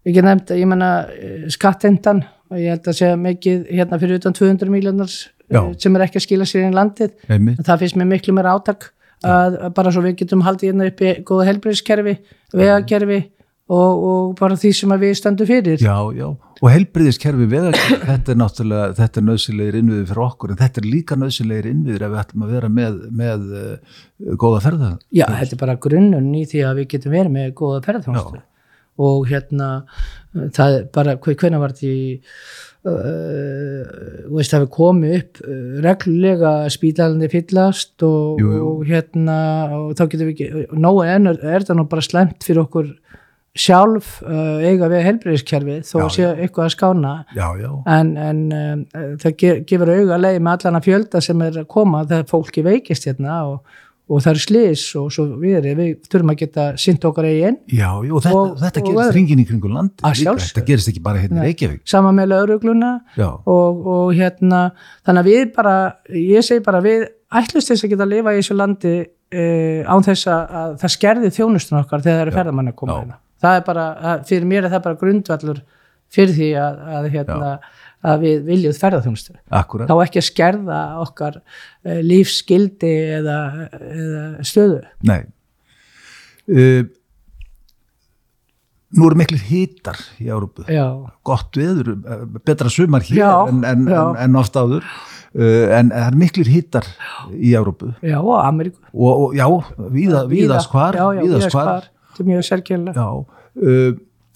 [0.05, 1.07] ekki nefnt, ég menna
[1.49, 5.09] skattendan, og ég held að segja mikið hérna fyrir utan 200 miljónar
[5.49, 5.61] Já.
[5.81, 7.11] sem er ekki að skila sér inn í landið.
[7.27, 8.91] einmitt, Það finnst mér miklu meira átak
[9.25, 12.17] að, bara svo við getum haldið hérna uppi góða helbriðskerfi,
[12.53, 13.19] vegakerfi
[13.69, 15.81] og, og bara því sem við stöndum fyrir.
[15.81, 16.29] já, já
[16.59, 17.67] og helbriðiskerfi við
[18.09, 22.05] þetta er náttúrulega, þetta er nöðsilegir innviður fyrir okkur en þetta er líka nöðsilegir innviður
[22.07, 23.99] ef við ætlum að vera með, með uh,
[24.41, 27.83] góða ferða Já, þetta er bara grunnun í því að við getum verið með góða
[27.87, 28.41] ferðarþjónustu
[28.99, 29.69] og hérna
[30.57, 32.09] það er bara, hvernig var þetta í
[32.89, 33.83] uh,
[34.35, 38.71] veist það við komið upp uh, reglulega spítalandi fyllast og, Jú, jú.
[38.73, 39.37] og hérna
[39.79, 42.91] og þá getum við ekki, enn er, er það nú bara slemt fyrir okkur
[43.57, 47.13] sjálf uh, eiga við helbriðiskerfi þó Já, sé eitthvað að skána.
[47.35, 48.83] Já, já, en, en um,
[49.19, 52.63] það ge gefur auga leið með allan að fjölda sem er að koma þegar fólki
[52.65, 53.75] veikist hérna og,
[54.09, 57.89] og það er slis og svo við, við þurfum að geta sint okkar eigin já,
[57.97, 60.21] og þetta, Og- þetta og gerist ringin í kringum landi Að líka.
[60.23, 60.49] sjálfsögðu.
[60.53, 61.45] þetta gerist ekki bara hérna.
[61.45, 61.81] Reykjavík.
[61.89, 62.91] Sama með laurugluna
[63.45, 64.61] og, og hérna
[65.05, 65.75] þannig að við bara,
[66.13, 67.07] ég segi bara við
[67.37, 70.93] ætlust þess að geta að lifa í þessu landi uh, án þess að, að það
[70.95, 73.85] skerði þjónustun okkar þegar það eru ferðamann að koma hérna það er bara,
[74.27, 75.61] fyrir mér er það bara grundvallur
[76.09, 77.49] fyrir því að, að, hérna,
[78.09, 79.35] að við viljum ferðarþjónustu
[79.89, 83.41] þá ekki að skerða okkar uh, lífsskildi eða,
[83.79, 84.79] eða stöðu.
[85.09, 85.19] Nei.
[86.49, 86.87] Uh,
[88.97, 90.81] Nú eru miklir hitar í Árupu já,
[91.21, 93.99] gott veður, eh, betra sumar hér Já, en, en, já.
[94.01, 94.87] en, en oft áður.
[95.29, 96.87] Uh, en það er miklir hitar
[97.37, 98.81] í Árupu já, og Ameríku.
[99.37, 99.45] Já,
[99.93, 100.23] víða,
[102.19, 103.09] já, já, þetta er mjög sérkjörlega já,
[103.69, 103.91] uh,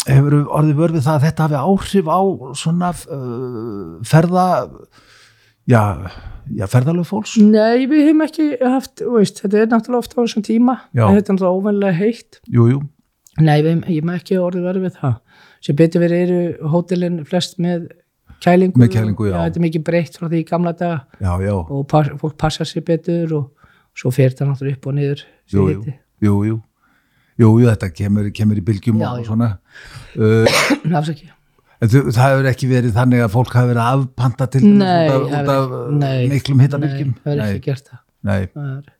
[0.07, 2.21] hefur orðið vörfið það að þetta hafi áhrif á
[2.63, 4.47] svona uh, ferða
[5.69, 5.83] já,
[6.51, 10.45] já ferðalög fólks Nei, við hefum ekki haft, veist, þetta er náttúrulega ofta á þessum
[10.45, 11.05] tíma, Já.
[11.07, 12.39] þetta er náttúrulega óvenlega heitt.
[12.51, 12.81] jú, jú,
[13.41, 15.13] Nei, við hefum, ekki orðið verið við það.
[15.63, 17.87] Sem betur verið eru hótelin flest með
[18.43, 18.77] kælingu.
[18.77, 19.37] Með kælingu, já.
[19.39, 22.67] Þetta er mikið breytt frá því í gamla daga já, já og pass, fólk passa
[22.67, 25.23] sér betur og svo fer það náttúrulega upp og niður.
[25.49, 25.95] jú, jú,
[26.27, 26.59] jú, jú
[27.41, 29.51] jú, þetta kemur, kemur í bylgjum Já, og svona
[30.23, 31.31] uh, Afsakið.
[31.83, 35.13] En þú, það hefur ekki verið þannig að fólk hafi verið afpanta til Nei, út
[35.13, 37.15] af, út hefur af ekki- nei, miklum hittabilgjum?
[37.15, 38.03] Nei, það er ekki gert það.
[38.29, 38.41] nei.
[38.53, 38.91] það er,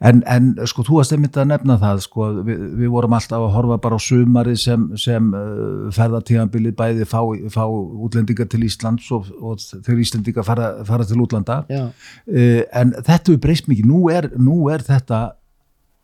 [0.00, 3.50] En, en sko, þú varst einmitt að nefna það, sko, við, við vorum alltaf að
[3.52, 7.18] horfa bara á sumari sem, sem uh, ferðartíðanbilið bæði fá,
[7.52, 11.58] fá útlendingar til Íslands og, og þegar Íslendingar fara, fara til útlanda.
[11.68, 13.90] Uh, en þetta hefur breyst mikið.
[13.92, 15.20] Nú er, nú er þetta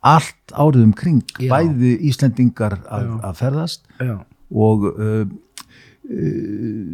[0.05, 1.51] allt árið um kring, Já.
[1.55, 4.13] bæði Íslendingar að, að ferðast já,
[4.53, 6.93] og uh, uh,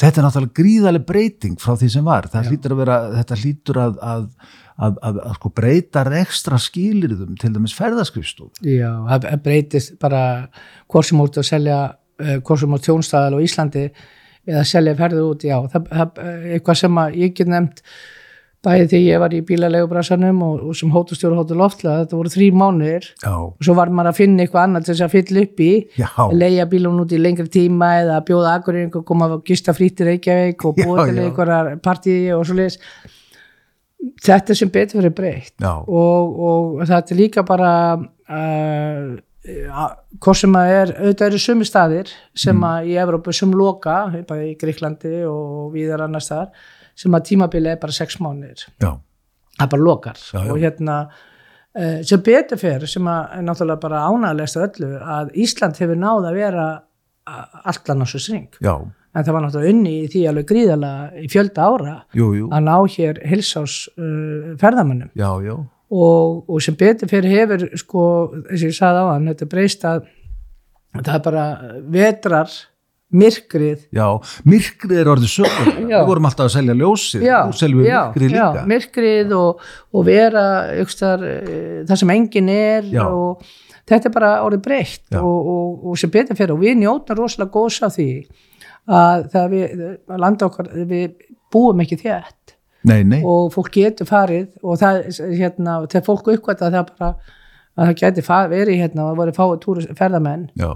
[0.00, 2.30] þetta er náttúrulega gríðarlega breyting frá því sem var.
[2.32, 4.00] Hlýtur vera, þetta hlýtur að
[4.82, 10.22] að, að, að, sko breyta ekstra skilirðum til dæmis ferðaskrifstof já, það breytist bara
[10.90, 11.78] hvort sem út að selja,
[12.22, 13.86] uh, hvort sem út tjónstæðal á Íslandi
[14.48, 16.20] eða selja ferðu út, já, það, það,
[16.56, 17.84] eitthvað sem ég get nefnt
[18.62, 22.48] bæði því ég var í bílalegubræsanum og, og sem hótustjóru hóttu loftlega, þetta voru þrý
[22.54, 23.08] mánuðir.
[23.24, 25.70] Já, og svo var maður að finna eitthvað annað til þess að fylla upp í
[26.38, 30.06] leia bílun út í lengri tíma eða bjóða akkurinn og koma að gista frýtt í
[30.12, 32.78] Reykjavík og búa til einhverjar partíi og svo leiðis
[34.22, 35.54] þetta sem betur verið breytt.
[35.62, 39.12] Og, og þetta er líka bara uh,
[40.22, 42.66] hvort sem að er auðvitað eru sumi staðir sem Mm.
[42.68, 43.96] að í Evrópu sem loka
[44.28, 46.52] bara í Gríklandi og víðar annars staðar
[46.98, 48.64] sem að tímabilið er bara sex mánuðir.
[48.82, 48.92] Já,
[49.58, 50.18] það bara lokar.
[50.32, 50.50] Já, já.
[50.52, 55.30] og hérna uh, sem betur fyrir sem að er náttúrulega bara ánægilegst af öllu að
[55.44, 56.66] Ísland hefur náð að vera
[57.26, 58.74] a- allt annars og sring já,
[59.14, 62.48] en það var náttúrulega unni í því alveg gríðalega í fjölda ára jú, jú.
[62.52, 65.12] að ná hér hilsás uh, ferðamönnum.
[65.14, 65.54] Já, já,
[65.92, 68.02] og, og sem betur fyrir hefur sko,
[68.48, 70.06] þess að ég sagði á hann þetta breyst að
[70.92, 71.44] það er bara
[71.94, 72.52] vetrar
[73.12, 73.82] myrkrið.
[73.94, 74.06] Já
[74.48, 75.72] myrkrið er orðið sögur.
[75.90, 75.98] Já.
[76.00, 77.26] við vorum alltaf að selja ljósið.
[77.28, 78.64] Já, nú seljum við já, myrkrið já, líka.
[78.72, 80.44] myrkrið og, og vera
[80.82, 81.26] aukstar,
[81.90, 83.02] það sem engin er Já.
[83.08, 83.42] og
[83.88, 85.20] þetta er bara orðið breytt Já.
[85.20, 88.08] og, og, og sem betur fyrir og við njóta rosalega góðs af því
[88.92, 91.12] að það við, að landa okkar við
[91.52, 92.56] búum ekki þétt.
[92.88, 95.04] Nei, nei, og fólk getur farið og það,
[95.38, 99.34] hérna, þegar fólk uppkvæmt að það bara að það geti fa- verið hérna og voru
[99.36, 100.48] fáið ferðamenn.
[100.58, 100.72] Já,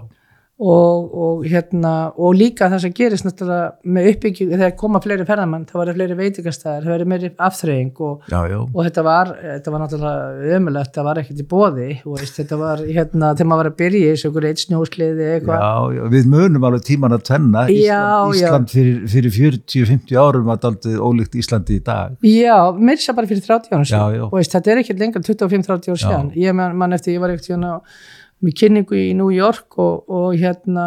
[0.57, 5.67] og, og hérna og líka það sem gerist náttúrulega með uppbyggjum þegar koma fleiri ferðamann
[5.69, 9.75] það var fleiri veitingastæðar, það verið meiri afþreying og, já, já, og þetta var, þetta
[9.75, 13.71] var náttúrulega ömulegt, það var ekkert í bóði veist, þetta var hérna þegar maður var
[13.73, 14.65] að byrja í okkur eitt
[15.47, 18.01] já, já, við munum alveg tíman að tvenna Já,
[18.33, 18.47] Ísland, já.
[18.47, 22.17] Ísland fyrir, fyrir 40-50 árum var daldið ólíkt Íslandi í dag.
[22.25, 24.27] Já, mér sé bara fyrir 30 ára Já, já.
[24.57, 26.31] þetta er ekkert lengur 25-30 ára síðan.
[26.39, 27.51] Ég man, man eftir, ég var ekkert
[28.45, 30.87] með kynningu í New York og, og hérna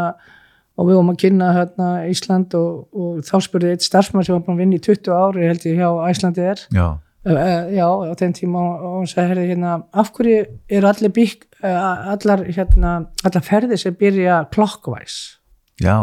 [0.79, 4.45] og við vorum að kynna hérna Ísland og, og þá spurði eitt starfsmann sem var
[4.45, 6.85] búin að vinna í 20 ári held ég hjá Æslandi er já,
[7.27, 12.13] uh, já, á þeim tíma og hún sagði, hérna, af hverju eru allir bygg, uh,
[12.15, 12.95] allar, hérna,
[13.27, 15.39] allar ferðir sem byrja clockwise?
[15.83, 15.99] Já,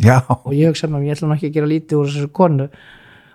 [0.00, 0.18] já.
[0.42, 2.68] Og ég hugsa mér, ég ætla nú ekki að gera lítið úr þessu konu.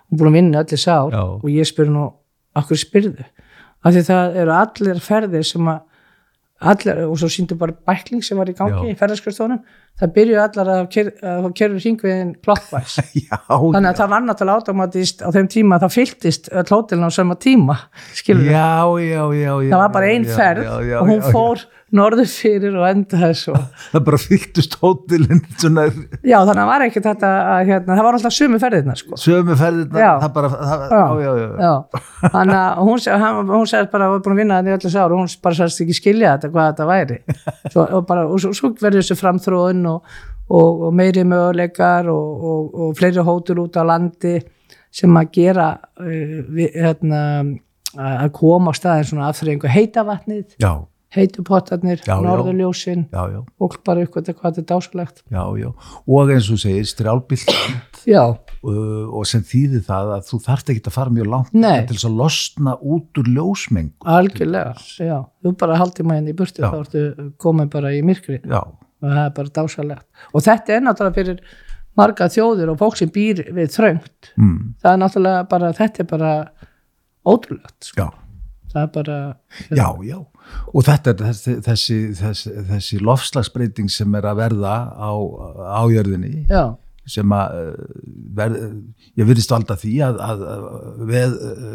[0.10, 1.24] Hún búin að vinna öll þessi ár Já.
[1.40, 2.06] og ég spyr nú,
[2.58, 3.26] okkur spyrðu?
[3.84, 5.82] Af því það eru allir ferðir sem að
[6.71, 8.93] allir, og svo síndu bara bækling sem var í gangi Já.
[8.93, 9.60] í ferðarskristónum
[9.99, 15.21] það byrjuðu allar að ker- að kerru hringviðin já, þannig að það var náttúrulega automatist
[15.21, 17.78] á þeim tíma að það fylltist öll hótelin á sama tíma
[18.17, 18.73] skilur já,
[19.04, 21.32] já, já, já það var bara ein já, ferð já, já, og hún já, já.
[21.36, 23.53] fór norður fyrir og endaði svo.
[23.93, 25.84] Það bara fylltust hótelin svona
[26.25, 29.19] já þannig að var ekki þetta að hérna, það var alltaf sömu ferðirna sko.
[29.21, 31.03] Sömu ferðirna, það bara það, Já.
[31.23, 31.32] já,
[31.67, 31.73] já,
[32.34, 34.93] þannig að hún, hann- hún segist bara að við búin að vinna þetta í öllu
[34.95, 37.19] sár og hún bara sagðist ekki skilja þetta hvað þetta væri.
[37.73, 40.15] Svo, og, bara, og svo, svo verður þessu framþróun og,
[40.49, 44.38] og, og meiri möguleikar og, og, og fleiri hótur út á landi
[44.93, 47.21] sem að gera uh, við, hérna,
[47.97, 50.71] að koma á staðin svona afþreyingu heita vatnið, já,
[51.13, 52.21] heitu potarnir Já, já.
[52.26, 53.06] norðurljósin.
[53.62, 55.69] Og bara ykkur hvað þetta er dásalegt já, já.
[56.08, 57.54] Og eins og segir, strjálbilt
[58.10, 61.93] Já, uh, og sem þýðir það að þú þarft ekki að fara mjög langt til
[61.95, 66.63] þess að losna út úr ljósmengu algjörlega já, þú bara haldið maður inn í burtu
[66.63, 66.69] Já.
[66.73, 70.84] þá ertu komin bara í myrkri já, og það er bara dásalegt og þetta er
[70.84, 71.45] náttúrulega fyrir
[71.99, 74.32] marga þjóðir og fólk sem býr við þröngt.
[74.41, 76.32] Mm, það er náttúrulega bara, þetta er bara
[77.23, 78.02] ótrúlegt, sko.
[78.02, 78.23] já,
[78.74, 79.18] það er bara
[79.80, 80.20] já, já.
[80.74, 85.12] Og þetta er þessi, þessi, þessi, þessi lofslagsbreyting sem er að verða á
[85.84, 86.46] ájörðinni
[87.14, 87.72] sem að uh,
[88.38, 88.60] verð,
[89.20, 90.44] ég virðist valda því að, að
[91.10, 91.34] veð,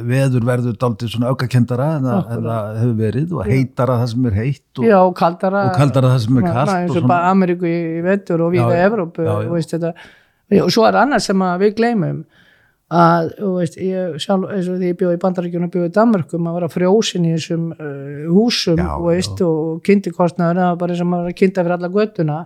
[0.09, 4.29] veður verður daldið svona aukakendara en, að- en það hefur verið og heitara það sem
[4.31, 7.33] er heitt og, já, og kaldara og kaldara það sem er kalt eins og bara
[7.35, 7.77] Ameríku í,
[8.09, 8.79] vetur og við í.
[8.87, 9.37] Evrópu Já, já.
[9.51, 9.93] og, veist, þetta,
[10.65, 12.23] og svo er annars sem við gleymum
[12.89, 15.95] að þú veist, ég sjálf eins og því ég bjóði í Bandaríkjunum og bjóði í
[15.99, 20.79] Danmörkum að vera frjósin í þessum uh, húsum Já, og, veist, og kynntikostnaður það var
[20.81, 22.39] bara sem að vera kynnta fyrir alla göttuna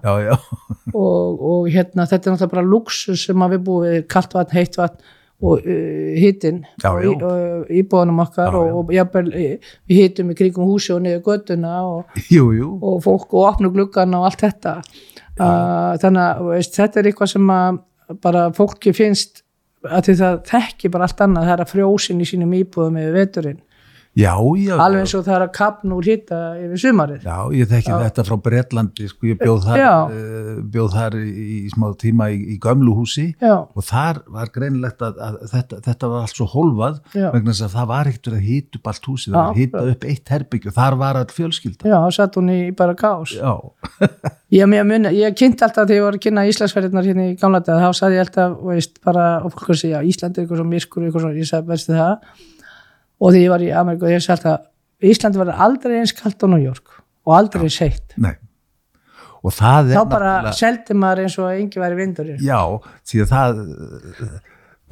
[1.04, 4.56] og, og hérna þetta er náttúrulega bara luxus sem að við búum við kalt vatn,
[4.58, 7.12] heitt vatn og uh, hittin Já, og, já.
[7.12, 11.00] í- og íbúðunum okkar Já, og, og jafnvel, eh, við hittum í kringum húsi og
[11.06, 12.68] niður göttuna og, jú, jú.
[12.82, 14.74] og fólk og opnu gluggan og allt þetta.
[15.40, 17.80] Uh, þannig að veist, þetta er eitthvað sem að
[18.22, 19.41] bara fólki finnst
[19.88, 23.16] að því það þekki bara allt annað það er að frjósin í sínum íbúðum yfir
[23.18, 23.60] veturinn
[24.12, 27.22] já, já, alveg eins og það er að kapna úr hitta yfir sumarið.
[27.24, 31.86] Já, ég þekki þetta frá Bretlandi, sko, ég bjóð þar, uh, bjóð þar í, smá
[32.02, 36.36] tíma í, í gömlu húsi og þar var greinilegt að, að þetta, þetta var allt
[36.36, 37.28] svo hólfað Já.
[37.32, 40.06] vegna þess að það var ekkert að hýta upp allt húsið, það var hýta upp
[40.12, 41.88] eitt herbyggju þar var all fjölskylda.
[41.88, 43.52] já, þá satt hún í bara kás Já,
[44.58, 47.80] ég, muni, ég kynnt alltaf þegar ég var að kynna Íslandsferðirnar hérna í gamla dag,
[47.80, 51.06] þá sagði ég alltaf veist, bara, og fólk að segja, Ísland er eitthvað svo myrkur
[51.08, 52.12] eitthvað svo, ég sagði,
[53.22, 54.68] og þegar ég var í Ameríku, ég sagði alltaf
[55.02, 58.16] Íslandi var aldrei eins kalt á New York og aldrei eins heitt
[59.42, 62.60] þá bara seldi maður eins og engi væri vindur Já,
[63.08, 63.62] því að það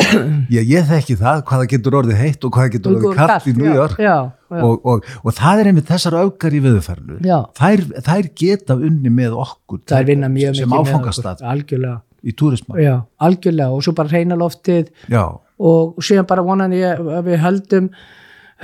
[0.57, 3.49] ég, ég þekki það hvað það getur orðið heitt og hvað það getur orðið kallt
[3.51, 3.99] í New York.
[4.01, 8.79] já, já, og, og, og það er einmitt þessar aukar í viðferðinu þær, þær geta
[8.79, 12.79] unni með okkur er vinna mjög mikið með okkur, í túrisma.
[12.81, 13.75] Já, algjörlega.
[13.75, 14.91] Og svo bara reyna loftið.
[15.11, 15.25] Já,
[15.61, 17.91] og síðan bara vonan ég að við höldum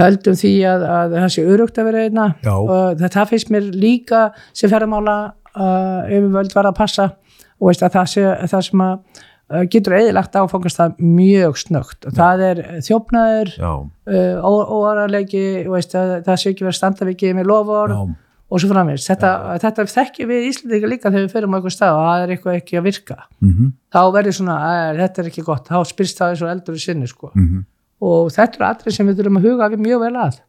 [0.01, 2.27] höldum því að, að það sé örugt að vera einna.
[2.57, 5.17] Og það, finnst mér líka sem ferðamála
[5.57, 7.09] uh, yfirvöld var að passa.
[7.57, 12.09] Og veist að það sé það sem að uh, getur eðilagt áfangast það mjög snögt
[12.09, 13.73] og það er þjófnaður já,
[14.13, 18.01] uh, óaralegi það sé ekki verið að standa við gefið með lofur já,
[18.47, 19.07] og svo framvegis.
[19.09, 19.31] Þetta,
[19.63, 22.59] þetta þekkjum við Íslandika líka þegar við fyrir á einhver stað og það er eitthvað
[22.61, 23.17] ekki að virka.
[23.43, 24.59] Mhm, þá verður svona,
[25.01, 25.73] þetta er ekki gott.
[25.73, 27.33] Þá spyrst það eins og eldur í sinni sko.
[27.33, 27.65] mhm
[28.05, 30.41] og þetta eru atrið sem við þurfum að huga mjög vel að.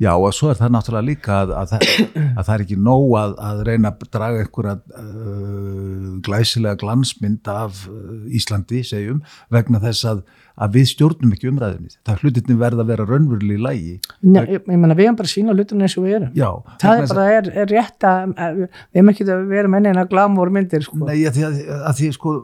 [0.00, 3.16] Já, og svo er það náttúrulega líka að, að, það, að það er ekki nóg
[3.20, 9.20] að, að reyna að draga einhverja uh, glæsilega glansmynd af uh, Íslandi, segjum,
[9.52, 13.64] vegna þess að, að við stjórnum ekki umræðinni það hlutinni verða að vera raunverulega í
[13.64, 16.30] lægi Nei, ég, meina við erum bara að sína hlutunum eins og við erum.
[16.38, 16.48] Já,
[16.80, 20.52] það er bara, er, er rétt að að- við erum ekki að vera mennina glamúr
[20.54, 21.00] myndir sko.
[21.02, 21.58] Nei, að því, að,
[21.90, 22.34] að því sko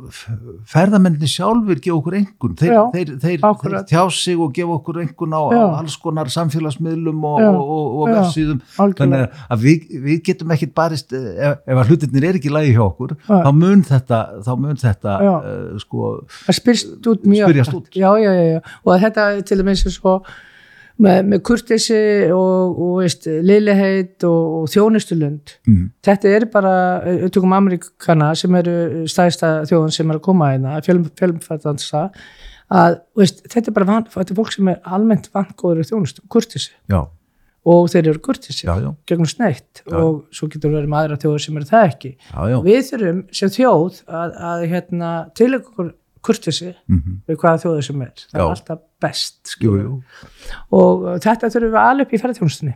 [0.70, 5.00] ferðamenninni sjálfur gefa okkur engun þeir, Já, þeir, þeir, þeir tjá sig og gefa okkur
[5.04, 5.62] engun á, Já.
[5.80, 8.98] alls konar samfélagsmiðlum og, og, og, og algjörlega.
[9.00, 12.74] þannig að við, við getum ekkit barist eh, ef, ef að hlutirnir er ekki lægi
[12.76, 16.12] hjá okkur þá mun þetta, þá mun þetta uh, sko,
[16.50, 17.90] Spyrjast út.
[18.00, 20.20] Já, já, já, og þetta er til dæmis svo
[21.00, 22.00] með, með kurtesi
[22.34, 25.54] og, og veist, liðleheit og, og þjónustulund.
[25.68, 26.74] Mm, þetta er bara,
[27.06, 32.08] við tökum Amerikana sem eru stæðsta þjóðan sem er að koma hérna, fjölmfættansa
[32.70, 36.22] að veist, þetta er bara van, þetta er fólk sem er almennt vangóður í þjónustu,
[36.30, 37.00] kurtesi já,
[37.70, 39.82] og þeir eru já, gegnum sneitt.
[39.84, 39.96] Já.
[39.98, 42.12] og svo getur verið með aðra þjóður sem eru það ekki.
[42.30, 42.58] Já, já.
[42.64, 45.90] við þurfum sem þjóð að, að hérna, til ykkur
[46.24, 48.14] kurtesi Mm við hvaða þjóður sem er.
[48.30, 48.44] Það Já.
[48.44, 49.92] er alltaf best Jú, jú,
[50.76, 52.74] og þetta þurfum við alveg upp í ferðarþjónustunni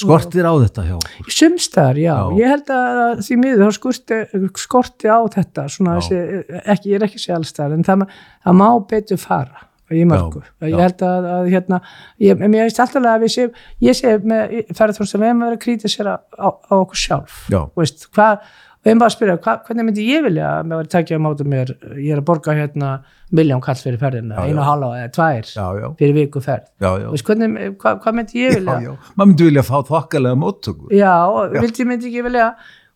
[0.00, 1.32] skortir á þetta hjá okkur.
[1.36, 2.14] sumstaðar, já.
[2.16, 2.38] Já.
[2.40, 4.20] ég held að að því miður þá skorti,
[4.64, 6.20] skorti á þetta þessi,
[6.64, 8.06] ekki, ég er ekki að allstaðar en það,
[8.46, 11.80] það má betur fara í mörgu, ég held að, að hérna,
[12.22, 15.62] ég, mér veist alltaf að við séum ég sé með ferðarþjónustunni við erum að vera
[15.64, 17.40] kritisera á, á okkur sjálf
[17.76, 18.44] veist, hvað,
[18.80, 21.18] og ég bara að spyrja hva, hvernig myndi ég vilja að mér var að takja
[21.20, 21.72] á móti mér?
[22.00, 22.90] Ég er að borga hérna
[23.36, 26.70] miljón kall fyrir ferðina, einu og halva eða tvær já, já, fyrir viku ferð.
[26.80, 28.78] Veist, hvernig, hvað, hvað myndi ég vilja?
[28.86, 28.92] já.
[29.14, 30.88] maður myndi vilja fá þokkalega móttöku.
[30.96, 31.12] Já,
[31.58, 32.48] vildi myndi ekki vilja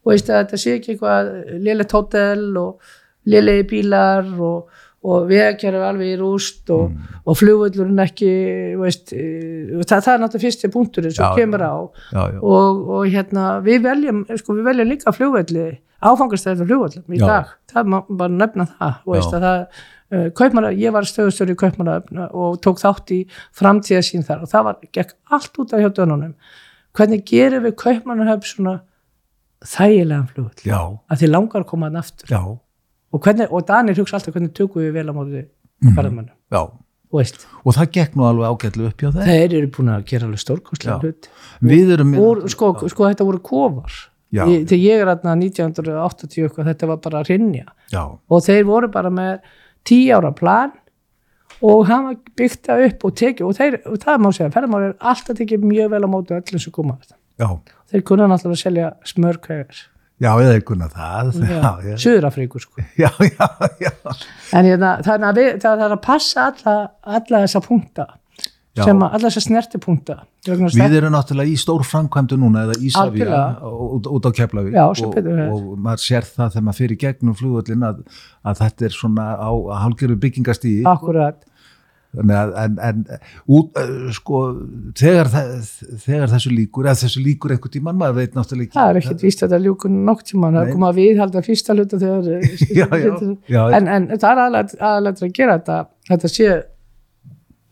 [0.05, 1.31] og að þetta sé ekki eitthvað
[1.65, 2.95] lélegt hótel og
[3.29, 7.09] lélegi bílar og, og veðakjara alveg í rúst og, Mm.
[7.27, 8.29] og flugvöllurinn ekki
[8.81, 11.75] veist, eh, það, það er náttúrulega fyrsti punkturinn sem Já, kemur á.
[12.13, 15.67] Já, já, og, og hérna við veljum, sko, við veljum líka flugvelli
[16.05, 17.53] áfangastæði flugvellum í dag.
[17.73, 19.47] Það má bara nefna það veist það
[20.15, 21.99] uh, kaupmara, ég var stöðustöru í kaupmara
[22.33, 23.21] og tók þátt í
[23.57, 26.35] framtíðasín þar og það var, gekk allt út af hjá dönunum.
[26.95, 28.81] Hvernig gerum við kaupmannahöf svona
[29.65, 32.29] þægilegan flugvell já, að þið langar að koma hann aftur.
[32.29, 32.41] Já,
[33.15, 35.45] og, hvernig, og Danir hugsa alltaf hvernig tökum við vel á móti
[35.85, 35.95] Mhm.
[35.97, 36.35] ferðamönnum.
[36.51, 36.63] Já.
[37.15, 39.27] Og það gekk nú alveg ágætlu upp hjá þeim.
[39.29, 41.29] Þeir eru búin að gera alveg stórkostlega hlut
[41.63, 43.93] við erum og sko, sko þetta voru kofar.
[44.35, 48.65] Ég, þegar ég er aðna 1980 eitthvað, þetta var bara að rinja já, og þeir
[48.67, 49.39] voru bara með
[49.87, 50.73] 10 ára plan
[51.63, 54.89] og hann var byggt það upp og tekið og, þeir, og það má segja, ferðamál
[54.89, 56.97] er alltaf tekið mjög vel á móti öllum sem koma
[57.93, 59.85] þeir kunna náttúrulega að selja smörkauðar
[60.23, 63.49] já, eða einhverna það já, já, Suðurafríku sko já, já,
[63.83, 63.95] já,
[64.55, 66.77] en hérna, þannig að við, það það er að passa alla,
[67.19, 68.07] alla þessa punkta
[68.75, 68.89] Já.
[68.89, 70.15] sem að, alla þessa snertipunkta
[70.51, 73.69] að við erum náttúrulega í stór framkvæmdu núna eða Algjörlega.
[73.71, 75.53] út, út á Keflavík Já, sem og, betur fer.
[75.55, 78.01] og maður sér það þegar maður fyrir gegnum flugvöllin að,
[78.43, 79.51] að þetta er svona á
[79.85, 81.54] hálfgerðu byggingastíði akkurat að,
[82.15, 83.01] en, en
[83.51, 84.41] út, uh, sko,
[84.99, 88.77] þegar, þe- þegar þessu líkur, eða þessu líkur einhvern tímann, maður veit náttúrulega ekki.
[88.79, 91.99] það er ekkert víst að þetta ljúkun nokk tíma það komið að viðhalda fyrsta hluta
[92.05, 92.31] þegar
[92.81, 93.17] Já, já,
[93.57, 93.63] já.
[93.81, 94.45] en, en það er
[94.93, 95.81] aðlægt að gera þetta
[96.13, 96.49] þetta sé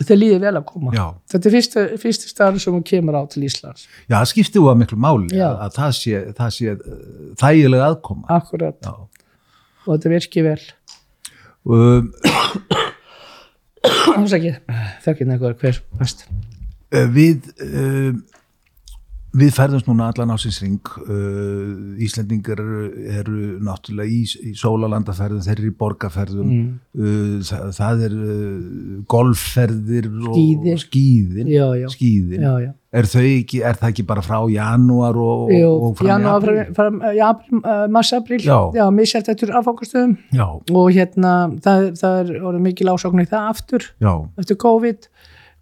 [0.02, 0.92] þeir líði vel að koma
[1.30, 4.80] þetta er fyrsta, fyrsta staður sem kemur á til Íslands já, það skiptir þú að
[4.82, 7.02] miklu máli að, að það sé, það sé uh,
[7.38, 8.26] þægilega aðkoma.
[8.34, 8.96] akkurat Já.
[9.86, 10.62] og þetta virki vel
[11.62, 12.08] Um,
[13.88, 14.58] ásakið,
[15.04, 18.12] þekkir eitthvað hver mest uh, við, uh,
[19.32, 24.20] við ferðumst núna allan ásins ring, uh, Íslendingar eru, náttúrulega í,
[24.50, 26.68] í sólalandaferðum, þeir eru í borgarferðum, mm.
[26.98, 30.76] uh, það, það er uh, golfferðir og Skíði.
[30.76, 32.46] og skíðin, já, já, skíðin.
[32.66, 32.70] já.
[32.92, 36.58] Er, ekki, er það ekki bara frá janúar og, og janúar, apríl?
[36.76, 37.00] fram, fram,
[38.76, 40.18] já, misjæft eftir affangastöðum
[40.76, 41.32] og hérna,
[41.64, 42.34] það, er- það er
[42.92, 43.88] ásókn í það aftur
[44.36, 45.08] eftir COVID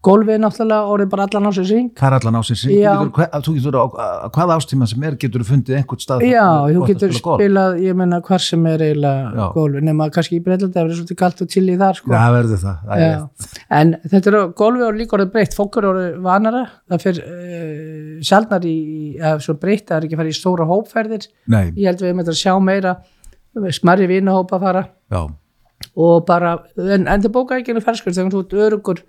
[0.05, 2.78] golfið er náttúrulega orðið bara allan á sér ring það er allan ásins ring.
[2.80, 3.84] Getur, þú getur á,
[4.32, 7.76] hvaða ástíma sem er getur þú fundið einhvern stað Já, er þú að getur spilað,
[7.84, 9.44] ég menna hvar sem er eiginlega Já.
[9.57, 12.14] golfi, nema kannski í Breitlandi það verður svolítið kalt og chili þar sko.
[12.14, 13.20] Já, verður það, það er Já.
[13.80, 18.24] En þetta er golfi og líka orðið breytt, fólk er orðið vanara, það fyrir uh,
[18.30, 18.76] sjálfnar í,
[19.20, 22.16] eða svo breytt, það er ekki að fara í stóra hópferðir, Nei, ég held við
[22.22, 22.40] þetta að
[24.70, 25.22] að já,
[25.96, 29.01] og bara, en, en það bóka ekki einu ferskar þegar þú ert örugur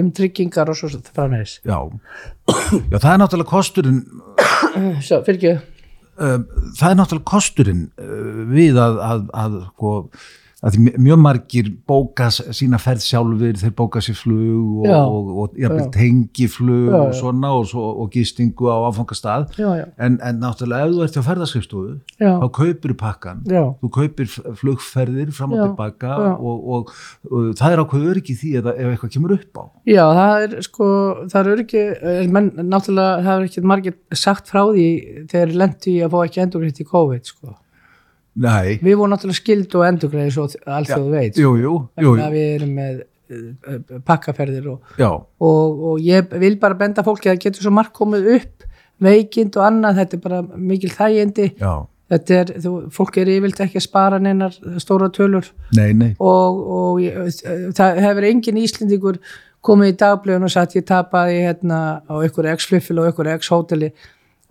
[0.00, 1.60] um tryggingar og svo framvegis.
[1.64, 1.78] já
[2.90, 4.00] Já, það er náttúrulega kosturinn
[5.06, 5.52] Svo, fyrir ekki,
[6.78, 9.92] það er náttúrulega kosturinn uh, við að, að, að, sko,
[10.64, 14.98] að mjög margir bóka sína ferð sjálfur, þeir bóka sér flug og, Já.
[15.04, 15.90] og, og jafnvel Já.
[16.94, 18.76] Já, og svona og, svo, og gistingu á
[19.58, 23.90] já, en, en náttúrulega ef þú ert á ferðarskrifstofu já, þá kaupir pakkan já, þú
[23.94, 26.94] kaupir flugferðir fram og tilbaka og, og,
[27.30, 29.64] og það er ákveður ekki því eða ef eitthvað kemur upp á.
[29.88, 30.88] Já, það er sko,
[31.32, 31.84] það er ekki,
[32.14, 34.88] er menn, náttúrulega það er ekki margir sagt frá því
[35.32, 37.54] þegar lendi að fá ekki endurgreitt í COVID, sko.
[38.34, 42.34] Nei, Við vorum náttúrulega skild og endurgreið svo allþjóðu veit, jú, jú, jú, vegna að
[42.34, 47.44] við erum með uh, pakkaferðir og, og, og ég vil bara benda fólki að það
[47.46, 48.68] getur svo margt komið upp
[49.04, 51.72] veikind og annað, þetta er bara mikil þægindi, já,
[52.12, 55.48] þetta er, þú, fólk er yfirlt ekki að spara neinar stóra tölur.
[55.76, 57.18] Nei, nei, og, og ég,
[57.76, 59.20] það hefur engin Íslendingur
[59.64, 63.92] komið í dagblöðun og sagt ég tapaði hérna á ykkur x-fliffil og ykkur x-hóteli.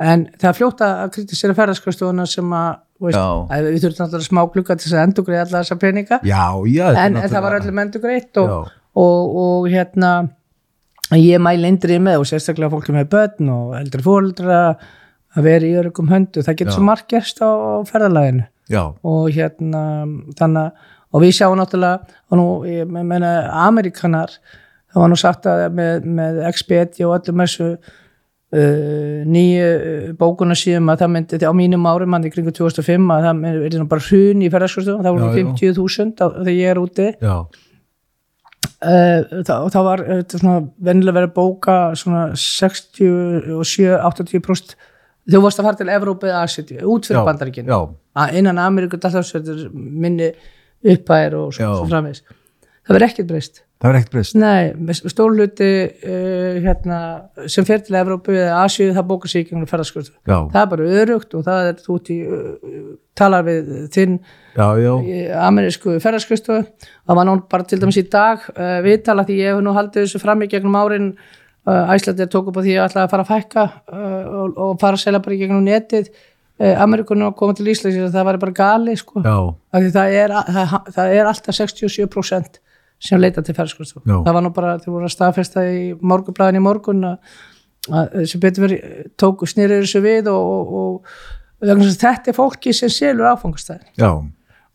[0.01, 4.95] En það fljótt að kritisera ferðarskastofuna sem að, við þurfum alltaf smá glugga til þess
[4.95, 6.19] að endugreið allar þessar peninga.
[6.27, 8.79] Já, já en, en það var öllum endugreitt og, Já.
[9.03, 10.13] og, og hérna
[11.19, 14.63] ég mæli indrið með og sérstaklega fólki með börn og eldri fóreldra
[15.33, 18.47] að vera í örugum höndu, það getur svo margt gerst á, á ferðalaginu.
[18.71, 19.81] Já, og hérna
[20.39, 20.83] þannig
[21.13, 23.33] og við sjáum náttúrulega og nú, ég meina,
[23.65, 24.31] Amerikanar
[24.93, 27.69] það var nú sagt að með, með Expedia og öllum þessu
[28.53, 33.13] uh, nýju uh, bókuna síðum að það myndi, á mínum árum hann í kringu 2005
[33.15, 33.35] að það
[33.81, 35.37] er bara hrun í ferðarskostum, það voru Já, já.
[35.73, 37.07] 50.000 á- þegar ég er úti.
[37.23, 37.35] Já,
[38.83, 39.99] uh, það, og það var
[40.37, 40.57] svona
[40.89, 44.69] vennilega verið að bóka svona 67-80%
[45.23, 47.69] þú varst að fara til Evrópu eða Asið, út fyrir bandaríkinu
[48.19, 49.23] að innan Ameríku alltaf
[49.73, 50.27] minni
[50.83, 52.19] uppæðir og svo, svo framvegis.
[52.83, 54.37] Það verður ekkert breyst það er ekkert breyst.
[54.39, 55.69] Nei, stór hluti
[56.07, 56.99] uh, hérna,
[57.51, 60.87] sem fer til Evrópu eða Asíu það bókar sig í gegnum ferðarskvöldu það er bara
[61.01, 62.87] örugt og það er þú út í uh,
[63.19, 64.17] talar við þinn
[64.55, 69.63] amerísku ferðarskvöldu það var nú bara til dæmis í dag uh, viðtala því ég hef
[69.65, 71.15] nú haldið þessu fram í gegnum árin
[71.63, 75.03] Æslandir tók upp á því að ætla að fara að fækka og, og fara að
[75.05, 76.09] selja bara í gegnum netið.
[76.59, 79.23] Ameríkunum að koma til Íslands það var bara gali sko.
[79.23, 82.59] Það er, það, það er alltaf 67%
[83.03, 84.17] sem leita til ferðarskvöldu Já.
[84.23, 87.07] það var nú bara, þeir voru að staðfesta í morgunblæðin í morgun
[87.83, 91.17] sem betur verið tók snýrið þessu við og, og,
[91.59, 93.89] og þetta er fólki sem selur áfangastæðin.
[93.99, 94.11] Já,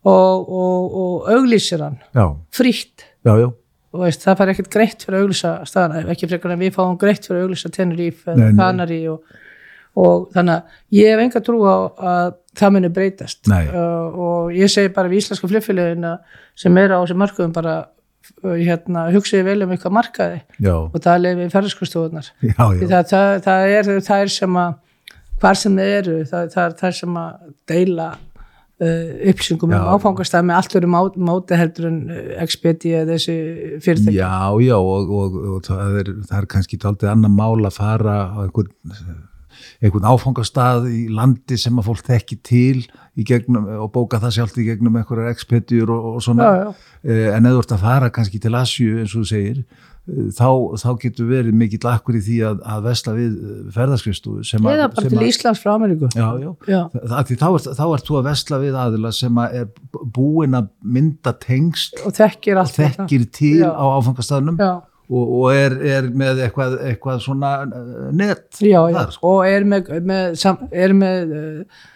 [0.09, 3.09] og, og, og auglýsir hann já, frítt.
[3.25, 3.49] Já, já,
[3.95, 6.99] og veist, það fær ekkert greitt fyrir að auglýsa staðan ekki frekar en við fáum
[7.01, 7.73] greitt fyrir að auglýsa
[8.37, 8.51] nei.
[8.59, 9.25] Kanari og,
[9.99, 11.77] og þannig að ég hef enga trú á
[12.13, 13.47] að það muni breytast.
[13.49, 16.19] Uh, og ég segi bara við íslenska flugfélagina
[16.59, 17.79] sem er á þessu markaðum bara
[18.45, 21.15] hérna, hugsiði vel um eitthvað markaði já, og það
[22.51, 23.91] já, já, það, það, það er
[24.27, 24.77] er sem að
[25.39, 28.09] hvar sem þið eru, það, það er það sem að deila
[28.83, 29.87] uh, upplýsingum um Já.
[29.95, 30.93] áfangastæð með allt verið
[31.29, 33.37] móti heldur en uh, Expedia eða þessi
[33.85, 34.17] fyrirtæki.
[34.19, 38.19] Já, já, og, og, og það, er, það er kannski taldið annar mál að fara
[38.35, 38.73] á einhvern,
[39.83, 42.87] einhvern áfangastað í landi sem að fólk þekki til
[43.27, 46.73] gegnum, og bóka það sjálft í gegnum einhverjar expedjur og, og svona Já, já.
[47.09, 50.29] Eh, en ef þú ert að fara kannski til Asju eins og þú segir eh,
[50.35, 50.49] þá,
[50.83, 53.39] þá getur verið mikill akkur í því að, að vesla við
[53.77, 56.83] ferðarskristu sem að eða bara til Íslands frá Ameríku Já, já,
[57.31, 59.73] því þá, ert, þá ert þú að vesla við aðila sem að er
[60.19, 62.93] búin að mynda tengst og þekkir þetta.
[62.99, 63.71] þekkir til Já.
[63.75, 64.63] á áfangastafnum
[65.09, 68.97] og, og er, er með eitthvað, eitthvað svona eh, net já, já.
[68.99, 69.31] þar, sko.
[69.31, 70.43] og er með, með,
[70.85, 71.87] er með uh,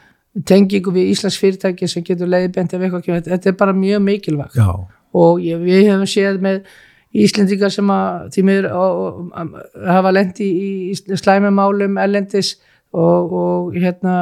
[0.49, 4.57] tengingu við Íslands fyrirtæki sem getur leiðbent ef eitthvað kemur, þetta er bara mjög mikilvægt
[4.57, 4.71] já,
[5.13, 6.65] og ég, við hefum séð með
[7.13, 12.55] Íslendingar sem að um, hafa lendi í, í slæmumálum ellendis
[12.93, 14.15] og, og hérna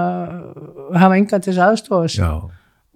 [0.99, 2.19] hafa engan til þess aðstofas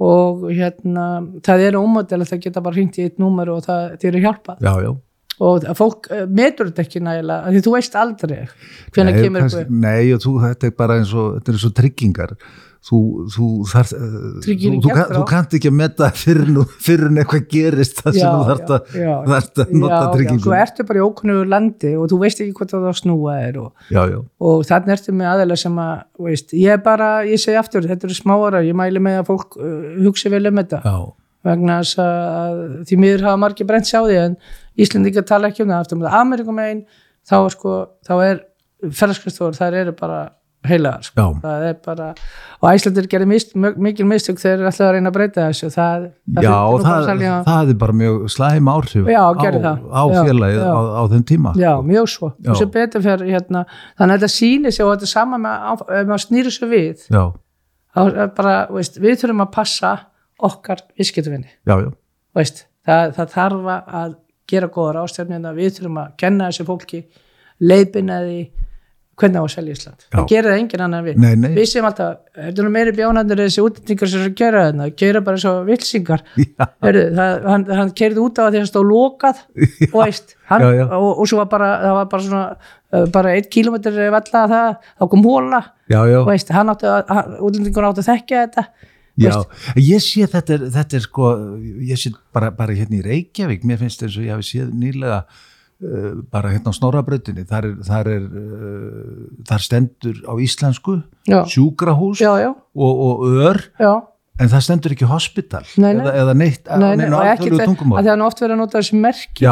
[0.03, 1.07] og hérna
[1.47, 4.23] það er ómodel að það geta bara hringt í eitt númer og það þeir eru
[4.27, 4.91] hjálpað já, já.
[5.43, 8.37] Og fólk eh, metur þetta ekki nægilega því þú veist aldrei
[8.95, 11.75] hvenær Nei, kemur kannski, nei þú, þetta er bara eins og, þetta er eins og
[11.81, 12.37] tryggingar.
[12.85, 12.99] Þú,
[13.33, 13.93] þú þarf
[14.45, 16.51] Tryggir þú, þú, þú kannt ekki að metta fyrir,
[16.85, 19.15] fyrir en eitthvað gerist það sem þú þarft að, já,
[19.73, 22.75] nota já, já, tryggingu svo ertu bara í ókunnugu landi og þú veist ekki hvort
[22.75, 26.29] það á snúa er og, já, já, og þannig ertu með aðeila sem að þú
[26.29, 29.73] veist, ég bara, ég segi aftur þetta eru smáara, ég mæli með að fólk uh,
[30.05, 30.85] hugsi vel um þetta.
[30.85, 30.99] Já,
[31.45, 34.37] vegna þess að því miður hafa margir brent sjá því en
[34.81, 36.81] Íslendingar tala ekki um það aftur með Amerikum einn
[37.29, 37.75] þá, er sko,
[38.09, 38.41] þá er
[38.91, 40.23] ferðarskristóður, þær eru bara
[40.65, 41.21] heilagar sko.
[41.21, 41.27] Já.
[41.45, 42.07] það er bara
[42.65, 46.07] og Æslandir gerir mist, mikil mistök þeir ætla að reyna að breyta þessu það,
[46.41, 49.83] já nú bara það, að selja- það er bara mjög slæm áhrif Já, á, það.
[49.93, 50.73] á Já, félagið já.
[50.73, 52.31] á, á þeim tíma Já, mjög svo.
[52.49, 52.53] Já.
[52.63, 53.65] Sem betur fyrir hérna,
[54.01, 57.05] þannig að þetta sýnir sig og þetta er sama með, á- maður snýrir svo við,
[57.13, 57.25] já,
[58.41, 59.93] bara, veist, við þurfum að passa
[60.43, 61.51] okkar viðskiptavinni.
[61.67, 61.91] já, já,
[62.35, 64.17] veist, það, það þarf að
[64.51, 67.05] gera góðar ástæfnina, við þurfum að kenna þessu fólki,
[67.65, 68.39] leipina því
[69.15, 70.05] hvernig á að selja Ísland.
[70.05, 70.15] Já.
[70.17, 71.19] Það gerir það enginn annar við.
[71.23, 71.51] Nei, nei.
[71.55, 75.41] Við séum alltaf, er nú meiri bjónandur þessi útlendingar sem er gera þarna, gera bara
[75.43, 76.25] svo vilsingar.
[76.59, 76.67] Já.
[76.83, 79.43] Heyrðu, það, hann, hann keirði út á því að stóð lokað
[79.93, 80.87] og veist, hann, Já, já.
[80.99, 82.73] Og, og svo var bara, það var bara svona,
[83.15, 87.39] bara eitt kílómetr valla það, þá kom hóla, já, já, og veist, hann átti að,
[87.39, 88.67] útlendingur átti að þekkja þetta.
[89.21, 89.35] Já.
[89.79, 91.33] ég sé þetta er, þetta er sko,
[91.87, 95.21] ég sé bara, bara hérna í Reykjavík, mér finnst eins og ég hafi séð nýlega
[95.25, 100.99] uh, bara hérna á Snorrabrautinni, þar er, þar er uh, þar stendur á íslensku
[101.31, 101.41] Já.
[101.55, 103.63] sjúkrahús Já, já, og, og ör
[104.35, 106.03] en það stendur ekki hospital Nei, nei.
[106.03, 108.29] Eða, eða neitt Nei, nei, neinu og ekki alþjóðlegu það, tungumál að það er nú
[108.29, 109.51] oft verið að nota þessi merki,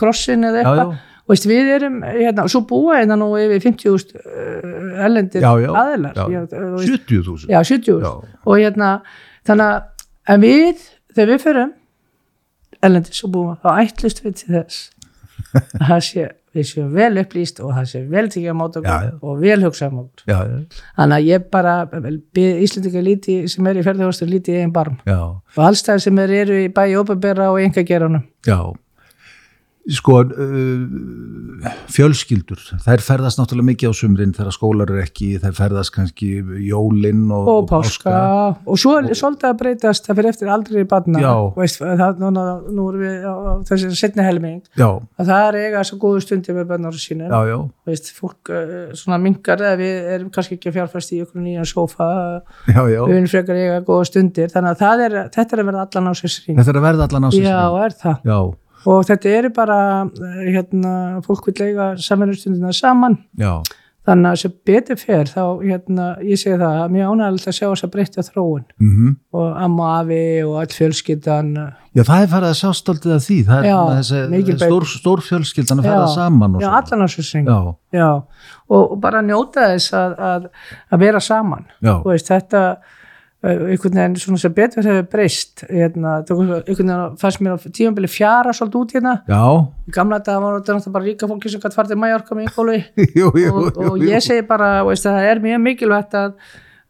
[0.00, 1.00] krossin eða eitthvað.
[1.30, 6.56] Veist, við erum, hérna, svo búa hérna nú yfir 50.000 uh, ellendir veist,
[6.88, 8.02] 70.000 Já, 70.000.
[8.02, 8.38] Já.
[8.42, 8.90] Og hérna,
[9.48, 9.80] þannig að
[10.32, 11.72] en við, þegar við förum
[12.82, 14.88] ellendis og búum, þá ætlust við til þess
[15.52, 19.40] að það sé, við séum vel upplýst og það sé vel tekið á mót og
[19.40, 21.74] vel hugsað um já, já, Þannig að ég bara
[22.42, 24.98] Íslandika líti sem er í ferðarhóstur líti í einn barm.
[25.08, 28.26] Já, og allstæðar sem er eru í bæi ópenbera og enga geranum.
[28.46, 28.58] já
[29.90, 35.94] sko uh, fjölskyldur, þær ferðast náttúrulega mikið á sumrin þegar skólar er ekki þær ferðast
[35.96, 36.28] kannski
[36.68, 38.12] jólinn og, og páska.
[38.62, 40.78] og svo er svolítið að breytast það fyrir eftir aldrei
[41.18, 41.34] Já.
[41.56, 43.34] veist, það, núna, nú erum við á,
[43.72, 44.62] þessi setni helming.
[44.78, 47.58] Já, að það er eiga svo góðu stundi með bönnar sínum já, já,
[47.90, 51.42] veist, fólk uh, svona mingar við erum kannski ekki að fjárfæst í okkur
[52.70, 53.02] já, já.
[53.02, 54.50] við erum frekar eiga góða stundir.
[54.52, 57.26] Þannig að er, þetta er að verða allan á sér þetta er að verða allan
[57.26, 58.28] á sig já, er það.
[58.28, 58.38] Já,
[58.86, 59.78] og þetta eru bara
[60.08, 63.18] eh, hérna, fólk vil eiga samverðustundina saman.
[63.38, 63.60] Já,
[64.02, 67.86] þannig að sem betur fer þá, hérna, ég segi það, mjög ánægilegt að sjá þess
[67.86, 68.64] að breytta þróun.
[68.82, 71.52] Mm og amma afi og all fjölskyldan.
[71.96, 73.36] Já, það er farið að sjá stoltið af því.
[73.48, 74.00] Það er Já, svona
[74.40, 76.80] þessi stór, stór fjölskyldan að Já, saman já, svona.
[76.82, 77.60] allan á sér syng já,
[77.96, 78.10] já,
[78.68, 80.50] og, og bara njóta þess að, að,
[80.92, 81.64] að vera saman.
[82.04, 82.64] Veist, þetta
[83.42, 88.54] einhvern veginn svona sem betur hefur breyst hérna, einhvern veginn fannst mér á tímabili fjara
[88.54, 89.14] svolítið út hérna.
[89.26, 89.44] Já,
[89.96, 92.52] gamla dag var þetta náttúrulega bara ríka fólki sem gætt farið til Mallorca með
[93.18, 96.36] jú, og, og ég segi bara veist, að það er mjög mikilvægt að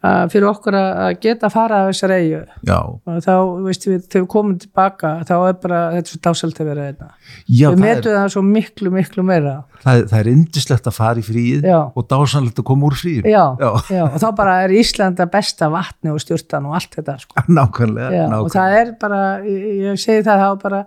[0.02, 2.40] fyrir okkur að geta að fara af þessar eigu
[2.72, 6.62] og þá, veist við, þegar við komum tilbaka þá er bara, þetta er svo dáselt
[6.62, 7.10] að vera þetta
[7.46, 10.88] já við það, er, metum það svo miklu, miklu meira það, er, það er indislegt
[10.90, 11.78] að fara í fríið Já.
[11.86, 14.02] og dásanlegt að koma úr fríið já, Já.
[14.08, 17.46] og þá bara er Íslanda besta vatni og stjórtan og allt þetta sko.
[17.58, 18.56] nákvæmlega, já, og nákvæmlega.
[18.58, 20.82] það er bara, ég, segi það þá bara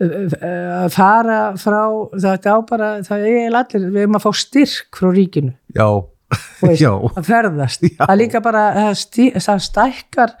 [0.00, 1.82] að fara frá
[2.16, 5.86] þetta á bara, það er allir við erum að fá styrk frá ríkinu já,
[6.62, 7.82] veist, að ferðast.
[7.88, 8.04] Já.
[8.06, 8.64] það líka bara,
[8.98, 10.34] stí, það stækkar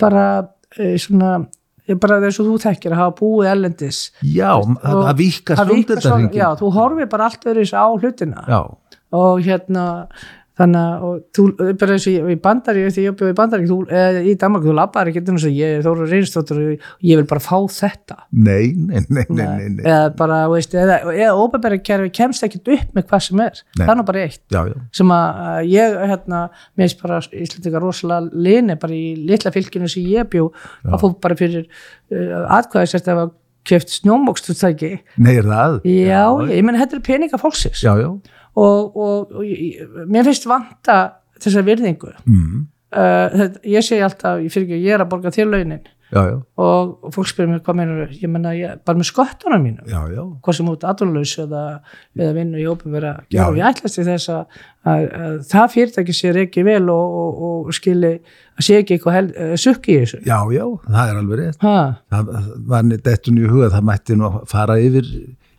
[0.00, 1.32] bara uh, svona
[2.02, 4.50] bara þess að þú þekkir að hafa búið ellendis já,
[4.82, 8.42] það, víkkar svo- stundirdarhingin já, þú horfir bara allt öðru á hlutina.
[8.44, 8.60] Já,
[9.18, 9.84] og hérna
[10.58, 11.44] þannig að og þú,
[11.80, 14.66] bara eins og ég, í bandari þegar ég bjóði í bandari, þú, eða í Danmark
[14.66, 18.18] þú labbar ekki og ég, þú eru reynstóttur og ég vil bara fá þetta.
[18.32, 19.46] Nei, nei, nei, nei,
[19.78, 23.64] nei, eða bara, veist, eða, eða óbærbæri kerfi kemst ekkit upp með hvað sem er.
[23.86, 24.42] Er nú bara eitt.
[24.54, 26.44] Já, já, sem að ég, hérna,
[26.74, 30.48] mér finnst bara Íslandika rosalega lini bara í litla fylginu sem ég bjó.
[30.88, 33.36] Að fór bara fyrir uh, atkvæðisert ef að
[33.68, 35.78] keft snjómokstutæki nei, er það?
[35.84, 37.82] Já, ég menn þetta er peninga fólksins.
[37.84, 38.08] Já, já,
[38.58, 40.98] og, og, og mér finnst vanta
[41.38, 42.10] þessa virðingu.
[42.26, 42.64] Mm,
[42.98, 45.86] uh, ég segi alltaf, ég fyrir ekki ég er að borga þér launin.
[46.08, 50.22] Já, já, og, fólk spyrir mér hvað meinur ég menna bara með sköttunum mínu já,
[50.40, 51.64] hvað sem út atvinnulaus eða,
[52.16, 53.42] eða vinnu í ópen vera Já.
[53.44, 57.42] og ég ætlast til þess að, að, að það fyrirtæki sér ekki vel og, og,
[57.68, 58.14] og skili
[58.56, 60.22] að sé ekki eitthvað hel, uh, sukki í þessu.
[60.24, 61.60] Já, já, það er alveg rétt.
[61.66, 61.76] Ha,
[62.14, 62.32] það
[62.72, 65.12] var dettun í huga, það mætti nú fara yfir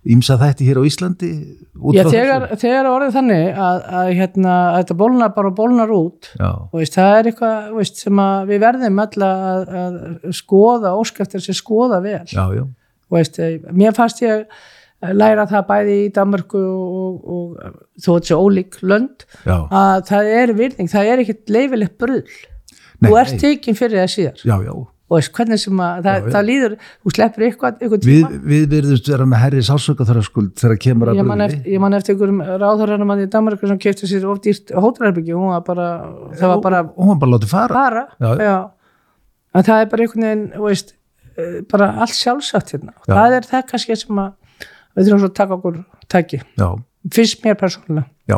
[0.08, 1.30] ímsa þætti hér á Íslandi
[1.96, 6.50] Já, þegar, þegar orðið þannig að, að, hérna, að þetta bólnar bara bólnar út já,
[6.50, 11.44] og veist, það er eitthvað veist, sem að við verðum öll að, að skoða, óskæftir
[11.44, 12.26] sem skoða vel.
[12.32, 12.66] Já, já,
[13.10, 14.46] og veist, eh, mér fannst ég
[15.16, 20.32] læra það bæði í Danmarku og, og, og þó þetta sé ólík lönd að það
[20.36, 22.24] er virðing, það er ekkert leifilegt brull.
[23.00, 24.42] Nei, þú ert tekinn fyrir það síðar.
[24.44, 24.74] Já, já.
[25.10, 28.42] Og veist, hvernig sem að það, Já, það líður, þú sleppur eitthvað, eitthvað Við, tíma.
[28.52, 30.20] við verðumst vera með herri sásöka þar
[30.62, 31.58] þegar kemur að ég man, brugði.
[31.60, 35.34] eftir, ég man eftir einhverjum ráðhörðanum að í Danmarku sem kefti sér of dýrt hótelherbyggi
[35.34, 35.88] hún var bara,
[36.38, 37.74] það var bara og hún bara látið fara.
[37.80, 38.58] Bara, Já, já.
[39.58, 40.94] en það er bara einhvern veginn veist,
[41.38, 42.94] eh, bara allt sjálfsagt hérna.
[43.02, 44.62] Og það er það kannski sem að
[45.00, 45.82] við þurfum svo að taka okkur
[46.14, 46.42] tæki.
[46.60, 46.70] Já,
[47.18, 48.06] fyrst mér persónulega.
[48.30, 48.38] Já,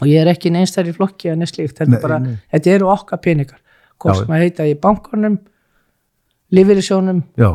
[0.00, 2.36] og ég er ekki neins þær í flokki en slíkt, þetta, Nei, er bara, nei.
[2.54, 3.62] þetta eru okkar peningar.
[3.98, 5.38] Hvort sem að heita í bankanum
[6.54, 7.50] lífyrirsjónum já,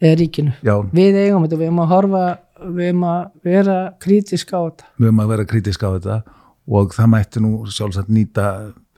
[0.00, 0.56] eða ríkinu.
[0.64, 2.26] Já, við eigum þetta, við erum að horfa
[2.58, 4.90] við erum að vera krítisk á þetta.
[4.98, 6.18] Við höfum að vera kritísk á þetta
[6.68, 8.48] og það mætti nú sjálfsagt nýta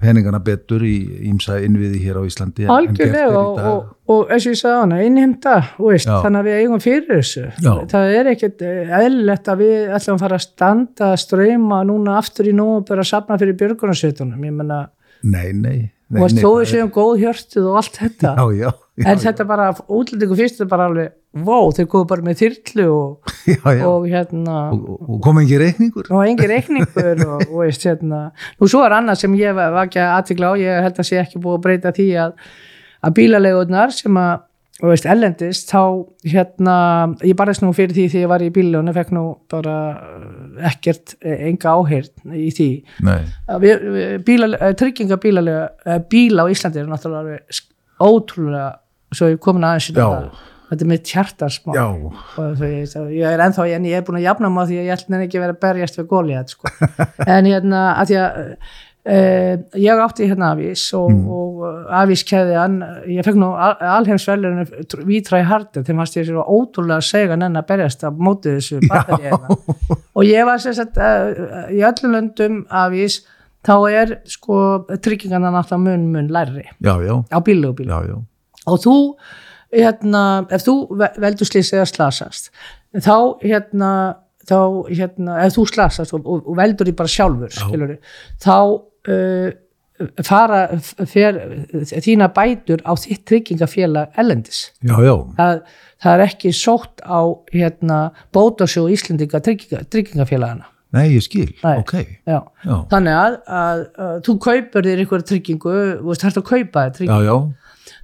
[0.01, 0.97] peningana betur í
[1.29, 5.01] ímsa innviði hér á Íslandi algjörlega og, og, og eins og ég sagði hana,
[6.01, 6.15] Já.
[6.25, 7.45] þannig að við eigum fyrir þessu.
[7.61, 7.73] Já.
[7.93, 12.17] það er ekkert eh, eðlilegt að við ætlum að fara að standa að streyma núna
[12.21, 14.41] aftur í nóvember að safna fyrir björgunarsveitunum.
[14.41, 15.77] Nei, nei, nei,
[16.09, 18.35] nei þó það við séum góð hjörtuð og allt þetta.
[18.41, 18.71] Já, já,
[19.01, 21.15] já, en þetta bara, útlendingu fyrst er bara alveg
[21.47, 23.85] vó, þeir góðu bara með þyrlu og, já, já.
[23.89, 24.59] og hérna.
[24.75, 26.11] Og, og, og kom ekki reikningur?
[26.11, 28.27] Og engin reikningur og, og veist hérna.
[28.61, 31.23] Nú svo er annað sem ég var ekki að aðtikla á ég held að sé
[31.23, 32.39] ekki búið að breyta því að
[33.01, 34.47] að bílalegunar sem að
[34.81, 36.75] og veist, ellendist, þá hérna
[37.27, 41.17] ég barðist nú fyrir því því ég var í bílunum fekk nú bara eh, ekkert
[41.21, 42.69] eh, enga áheyrn í því.
[44.25, 47.61] Bíla, eh, trygginga eh, bíla á Íslandi er náttúrulega
[48.01, 48.71] ótrúlega
[49.15, 50.47] svo ég komin aðeins þetta.
[50.71, 51.73] Þetta er mitt hjartarsmá
[52.63, 54.95] ég, ég er ennþá en ég er búin að jafna mig á því að ég
[54.95, 56.71] ætla nefnir ekki að vera að berjast við góliðat sko.
[57.35, 58.39] en hérna að því að
[59.11, 61.27] uh, ég átti hérna afís og, Mm.
[61.27, 62.79] og afís keði hann
[63.11, 64.71] ég fekk nú al, alheimsvelurinn
[65.09, 69.59] vítræði hardi þeim fannst ég sér ótrúlega sega nenn að berjast á móti þessu batteríina
[70.15, 73.23] og ég var uh, í öllum löndum afís
[73.67, 78.15] þá er sko tryggingarna náttúrulega mun mun lærri já, já, á bílu og bílu já,
[78.15, 78.17] já.
[78.75, 78.97] Og þú
[79.71, 82.51] hérna, ef þú ve- veldur slýs eða slasast
[82.99, 83.91] þá hérna,
[84.49, 84.59] þá
[84.91, 87.99] hérna ef þú slasast og, og, veldur því bara sjálfur skilur,
[88.43, 88.57] þá
[89.15, 89.51] uh,
[90.25, 90.63] fara
[91.07, 91.37] fer,
[92.01, 95.15] þína bætur á þitt tryggingafélag ellendis já, já.
[95.37, 95.63] það,
[96.03, 97.21] það er ekki sótt á
[97.53, 98.03] hérna,
[98.35, 101.77] bótasjó Íslendinga trygginga, tryggingafélagana Nei, ég skil, Nei.
[101.79, 101.93] ok.
[102.27, 102.41] Já.
[102.67, 106.83] Já, þannig að, að, að þú kaupir þér einhverja tryggingu, þú veist, hægt að kaupa
[106.83, 107.60] þér tryggingu já, já,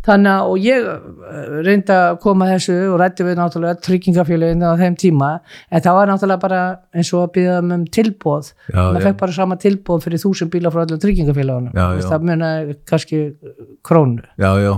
[0.07, 4.79] þannig að og ég eh, reyndi að koma þessu og rætti við náttúrulega tryggingafélagin á
[4.81, 5.31] þeim tíma.
[5.71, 6.61] En það var náttúrulega bara
[6.97, 10.73] eins og að býða um tilbóð Já, maður fekk bara sama tilbóð fyrir þúsund bíla
[10.75, 11.75] frá öllum tryggingafélagunum
[12.07, 12.53] það muna
[12.89, 13.23] kannski
[13.87, 14.23] krónu.
[14.39, 14.73] Já, já,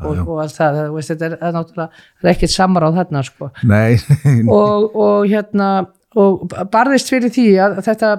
[0.00, 3.50] og, og allt það, veist, þetta er, er náttúrulega er ekkert samráð þarna sko.
[3.68, 3.96] Nei,
[4.60, 5.70] og, og hérna
[6.18, 8.14] og barðist fyrir því að þetta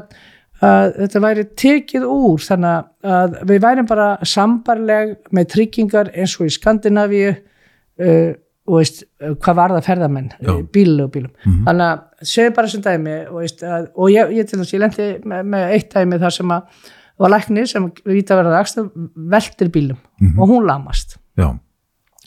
[0.62, 6.48] að þetta væri tekið úr þannig að við værim bara sambarleg með tryggingar eins og
[6.50, 8.32] í Skandinavíu uh,
[8.70, 10.54] og veist, uh, hvað var það ferðamenn Já.
[10.76, 11.34] bílu og bílum.
[11.66, 14.84] Þannig að segja bara sem dæmi og, veist, að, og ég, ég til þess, ég
[14.86, 16.86] lendi með, með eitt dæmi þar sem að
[17.22, 18.88] var læknir sem víta verða akstur
[19.34, 20.00] veltir bílum
[20.38, 21.18] og hún lamast.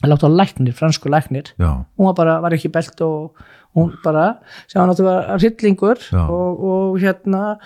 [0.03, 3.39] Hann látt á læknir, fransku læknir já, hún var bara, var ekki belt og
[3.75, 6.21] hún bara, sem var náttúrulega hryllingur Já.
[6.29, 7.57] og, og hérna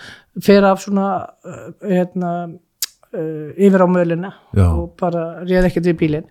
[0.42, 1.06] fer af svona
[1.44, 4.68] uh, hérna uh, yfir á mölina Já.
[4.70, 6.26] og bara réð ekkert við bílinn.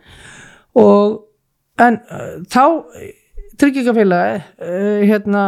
[0.79, 1.25] Og
[1.79, 2.63] en uh, þá
[3.59, 4.41] tryggingafélagi
[5.09, 5.43] hérna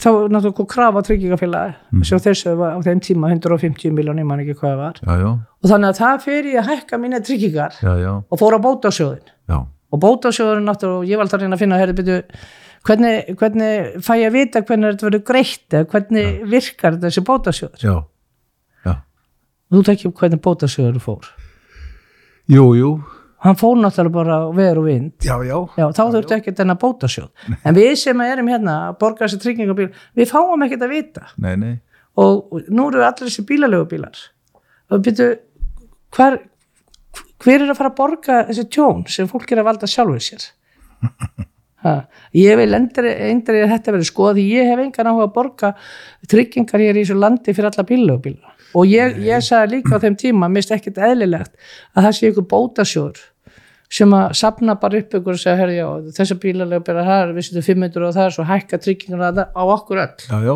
[0.00, 2.04] þá náttúrulega kom krafa tryggingafélagi Mhm.
[2.06, 4.94] sem þessu var á þeim tíma 150 miljón, ég man ekki hvað það var.
[5.02, 5.30] Já, já,
[5.62, 9.26] og þannig að það fer í að hækka mínu tryggingar já, og fór á bótasjóðin
[9.50, 9.58] já,
[9.92, 12.22] og bótasjóðurinn náttúrulega, og ég var alltaf að reyna að finna herri, byrju,
[12.88, 17.84] hvernig, hvernig fæ ég að vita hvernig þetta verður greitt eða hvernig virkar þessi bótasjóður?
[17.84, 17.94] Já,
[18.86, 18.94] já,
[19.72, 21.30] þú tekjum hvernig bótasjóður fór.
[22.50, 22.94] Jú, jú,
[23.44, 25.12] hann fór náttúrulega bara og vind.
[25.24, 27.30] Já, já, já, þá þurftu ekki þennan bótasjóð.
[27.64, 31.30] En við sem erum hérna að borga þessi tryggingabíl við fáum ekkert að vita.
[31.38, 31.74] Nei, nei,
[32.18, 34.18] og, nú eru allir þessi bílalegu bílar
[34.90, 35.28] og byrju
[36.16, 36.40] hver,
[37.42, 40.48] hver er að fara að borga þessi tjón sem fólk er að valda sjálfur sér
[41.84, 41.96] ha,
[42.36, 45.72] ég vil endri, að þetta verður skoða því ég hef engan áhuga að borga
[46.30, 48.54] tryggingar hér í þessu landi fyrir alla bílalegu bíla.
[48.78, 51.54] Og ég, ég sagði líka á þeim tíma mist ekkert eðlilegt
[51.94, 53.22] að það sé ykkur bótasjóður
[53.90, 57.32] sem að sapna bara upp ykkur og segja, herri, já, þessa bílalega byrja það er,
[57.34, 60.26] við setjum 500 og það er svo hækka tryggingar á okkur öll.
[60.28, 60.54] Já, já,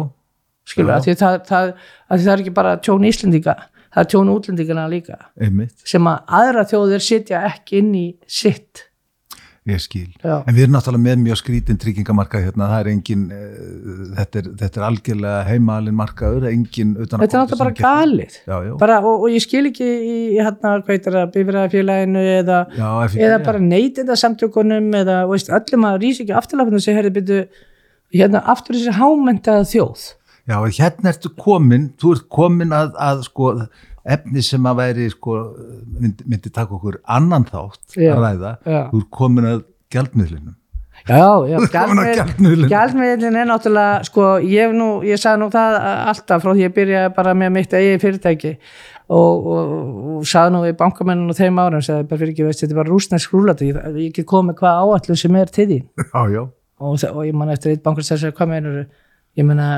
[0.87, 1.73] að því það, það,
[2.13, 3.57] það er ekki bara tjón Íslendinga,
[3.91, 8.87] það er tjón útlendingana líka, einmitt, sem að aðra þjóðir sitja ekki inn í sitt
[9.65, 10.09] ég skil.
[10.21, 10.43] Já.
[10.45, 14.49] En við erum náttúrulega með mjög skrítin tryggingamarkað hérna, það er engin, uh, þetta, er,
[14.61, 19.33] þetta er algjörlega heimalinn markaður, engin þetta er náttúrulega bara galið Já, bara, og, og
[19.33, 22.91] ég skil ekki í, hérna, bifræðafélaginu eða, já,
[23.29, 27.41] eða bara neytinda samtökunum eða veist, öllum að rýsa ekki afturlafinu og segja, herri, byrju
[28.19, 30.05] hérna, aftur þessi hámentaða þjóð
[30.45, 33.55] Já, hérna ertu komin, þú ert komin að, að sko,
[34.05, 35.39] efni sem að væri, sko,
[36.01, 39.63] myndi, myndi taka okkur annan þátt Já, að ræða, ert komin að
[39.95, 40.57] gjaldmiðlinum.
[41.05, 42.69] Já, já, gjaldmiðilinn.
[42.71, 46.75] gjaldmiðlinn er náttúrulega, sko, ég, hef nú, ég sagði nú það alltaf frá því ég
[46.77, 48.53] byrjaði bara með mitt eigið fyrirtæki
[49.13, 49.73] og, og,
[50.15, 52.81] og sagði nú við bankamennun og þeim árum, sagði bara fyrir ekki, veist, þetta er
[52.81, 55.85] bara rúsnesk rúlati, ég, ég get komið hvað áallu sem er til þín.
[56.15, 58.81] Já, og, og ég man eftir eitt bankar þess að hvað meinur,
[59.41, 59.69] ég meina,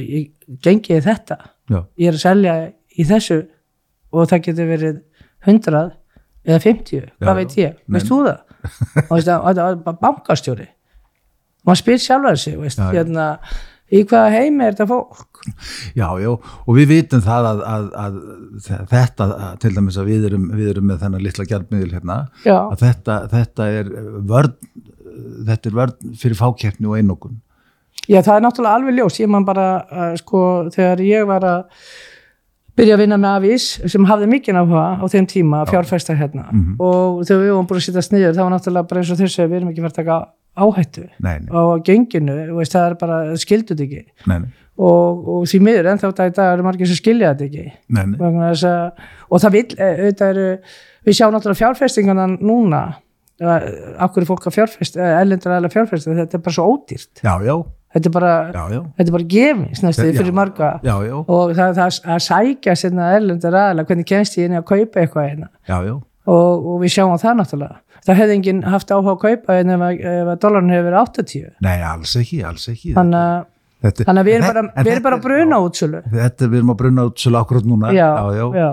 [0.00, 0.30] ég
[0.64, 2.56] gengi þetta, já, ég er að selja
[2.96, 3.42] í þessu
[4.12, 4.98] og það getur verið
[5.46, 5.86] 100
[6.46, 8.42] eða 50, Já, hvað veit ég, veist þú það?
[9.10, 10.68] og að, að, að, að bankastjóri.
[11.66, 13.30] Maður spyr sjálfur sig veist, hérna,
[13.90, 15.42] í hvaða heimi er þetta fólk?
[15.98, 18.20] Já, já og við vitum það að, að, að
[18.90, 19.28] þetta,
[19.62, 23.18] til dæmis að við erum, við erum með þennan litla gjaldmiðil hérna já, að þetta,
[23.34, 23.90] þetta er
[24.26, 24.56] vörn
[25.46, 27.38] þetta er vörn fyrir fákeppni og einokun.
[28.06, 29.16] Já, það er náttúrulega alveg ljós.
[29.18, 29.66] Ég man bara,
[30.20, 30.40] sko,
[30.74, 31.82] þegar ég var að
[32.76, 36.48] byrja að vinna með Avís sem hafði mikið áhuga á þeim tíma að fjárfæsta hérna.
[36.52, 36.74] Mhm.
[36.78, 39.46] og þegar við vorum búin að setja sniður það var náttúrulega bara eins og þessu
[39.46, 40.18] við erum ekki verið að taka
[40.56, 44.02] áhættu nei, nei, á genginu, veist, það er bara það skildur þetta ekki.
[44.26, 47.48] Nei, nei, og, og því miður ennþá þetta í dag eru margir sem skilja þetta
[47.48, 47.64] ekki.
[47.88, 48.18] Nei, nei.
[48.20, 50.46] Vegna þess að, og það vil eh, auðvitað eru,
[51.06, 52.82] við sjáum náttúrulega fjárfestingana núna
[53.40, 57.22] akkur er fólk að fjárfesta, ellendur aðeins fjárfesta, þetta er bara svo ódýrt.
[57.22, 57.54] Já, já,
[57.96, 58.34] þetta er bara,
[59.10, 59.82] er bara gefins
[60.20, 60.70] fyrir marga.
[61.28, 65.28] Og það, það að sækja sinna erlendur aðeins hvernig kemst ég inn að kaupa eitthvað
[65.30, 65.50] hérna?
[66.26, 67.76] Og, og við sjáum það náttúrulega.
[68.06, 71.76] Það hefði enginn haft áhuga að kaupa hérna ef, að- dólarinn hefur verið 80 nei,
[71.82, 72.94] alls ekki, alls ekki.
[72.96, 73.44] Þannig að
[73.86, 75.98] Þannig að við erum en bara, þe- en við erum bara að bruna útsölu.
[76.10, 78.68] Þetta við erum að bruna út svolítið akkurat núna Já, já, já.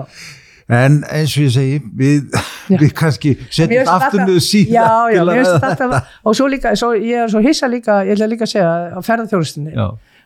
[0.68, 2.30] En eins og ég segi, við,
[2.70, 6.92] við kannski setjum finnst aftur þetta- niður síðan Já, já, þetta, og svo líka, svo,
[6.96, 9.84] ég er svo hissa líka, ég ætla líka að segja, á ferðarþjóðustinni, Já,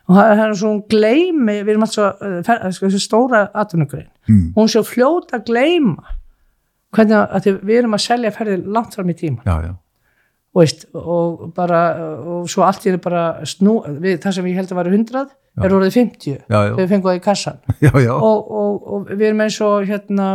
[0.09, 4.53] og það það er svona gleymi, við erum alltaf, uh, fer, sko, stóra atvinnugrein, Mm.
[4.55, 6.03] hún er svo fljót að gleyma,
[6.95, 9.77] hvernig að, að við erum að selja ferðir langt fram í tíma, já, já, og
[10.57, 11.81] veist, og bara,
[12.19, 15.25] og svo allt er bara snú, við, það sem ég held að væri 100,
[15.59, 16.71] er orðið 50, Já, já.
[16.77, 20.29] við fengum það í kassan, já, já, og, og, og við erum eins og hérna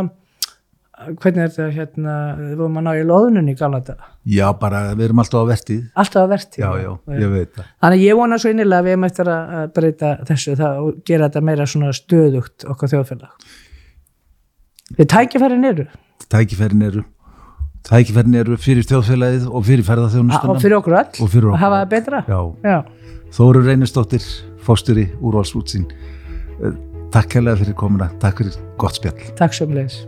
[0.95, 4.83] hvernig er þetta hérna við vorum að ná í loðnun í gamla þetta já, bara
[4.95, 7.65] við erum alltaf á vertið alltaf að verti Já, já, ég veit það.
[7.83, 11.01] Þannig að ég vona svo innilega að við erum eftir að breyta þessu það, og
[11.09, 13.49] gera þetta meira svona stöðugt okkar þjóðfélag.
[14.95, 15.85] Við tækifærin eru.
[16.31, 17.03] Tækifærin eru
[17.85, 21.11] Tækifærin eru fyrir þjóðfélagið og fyrir og ferðarþjónustuna fyrir okkur öll.
[21.21, 22.23] Og fyrir okkur að hafa það betra.
[22.29, 22.79] Já, Já.
[23.35, 24.25] Þóru Reynistóttir,
[24.65, 25.85] fósturi úrvalsútsín
[27.15, 29.31] Takk kærlega fyrir komuna, takk fyrir gott spjall.
[29.39, 30.01] Takk sömulegis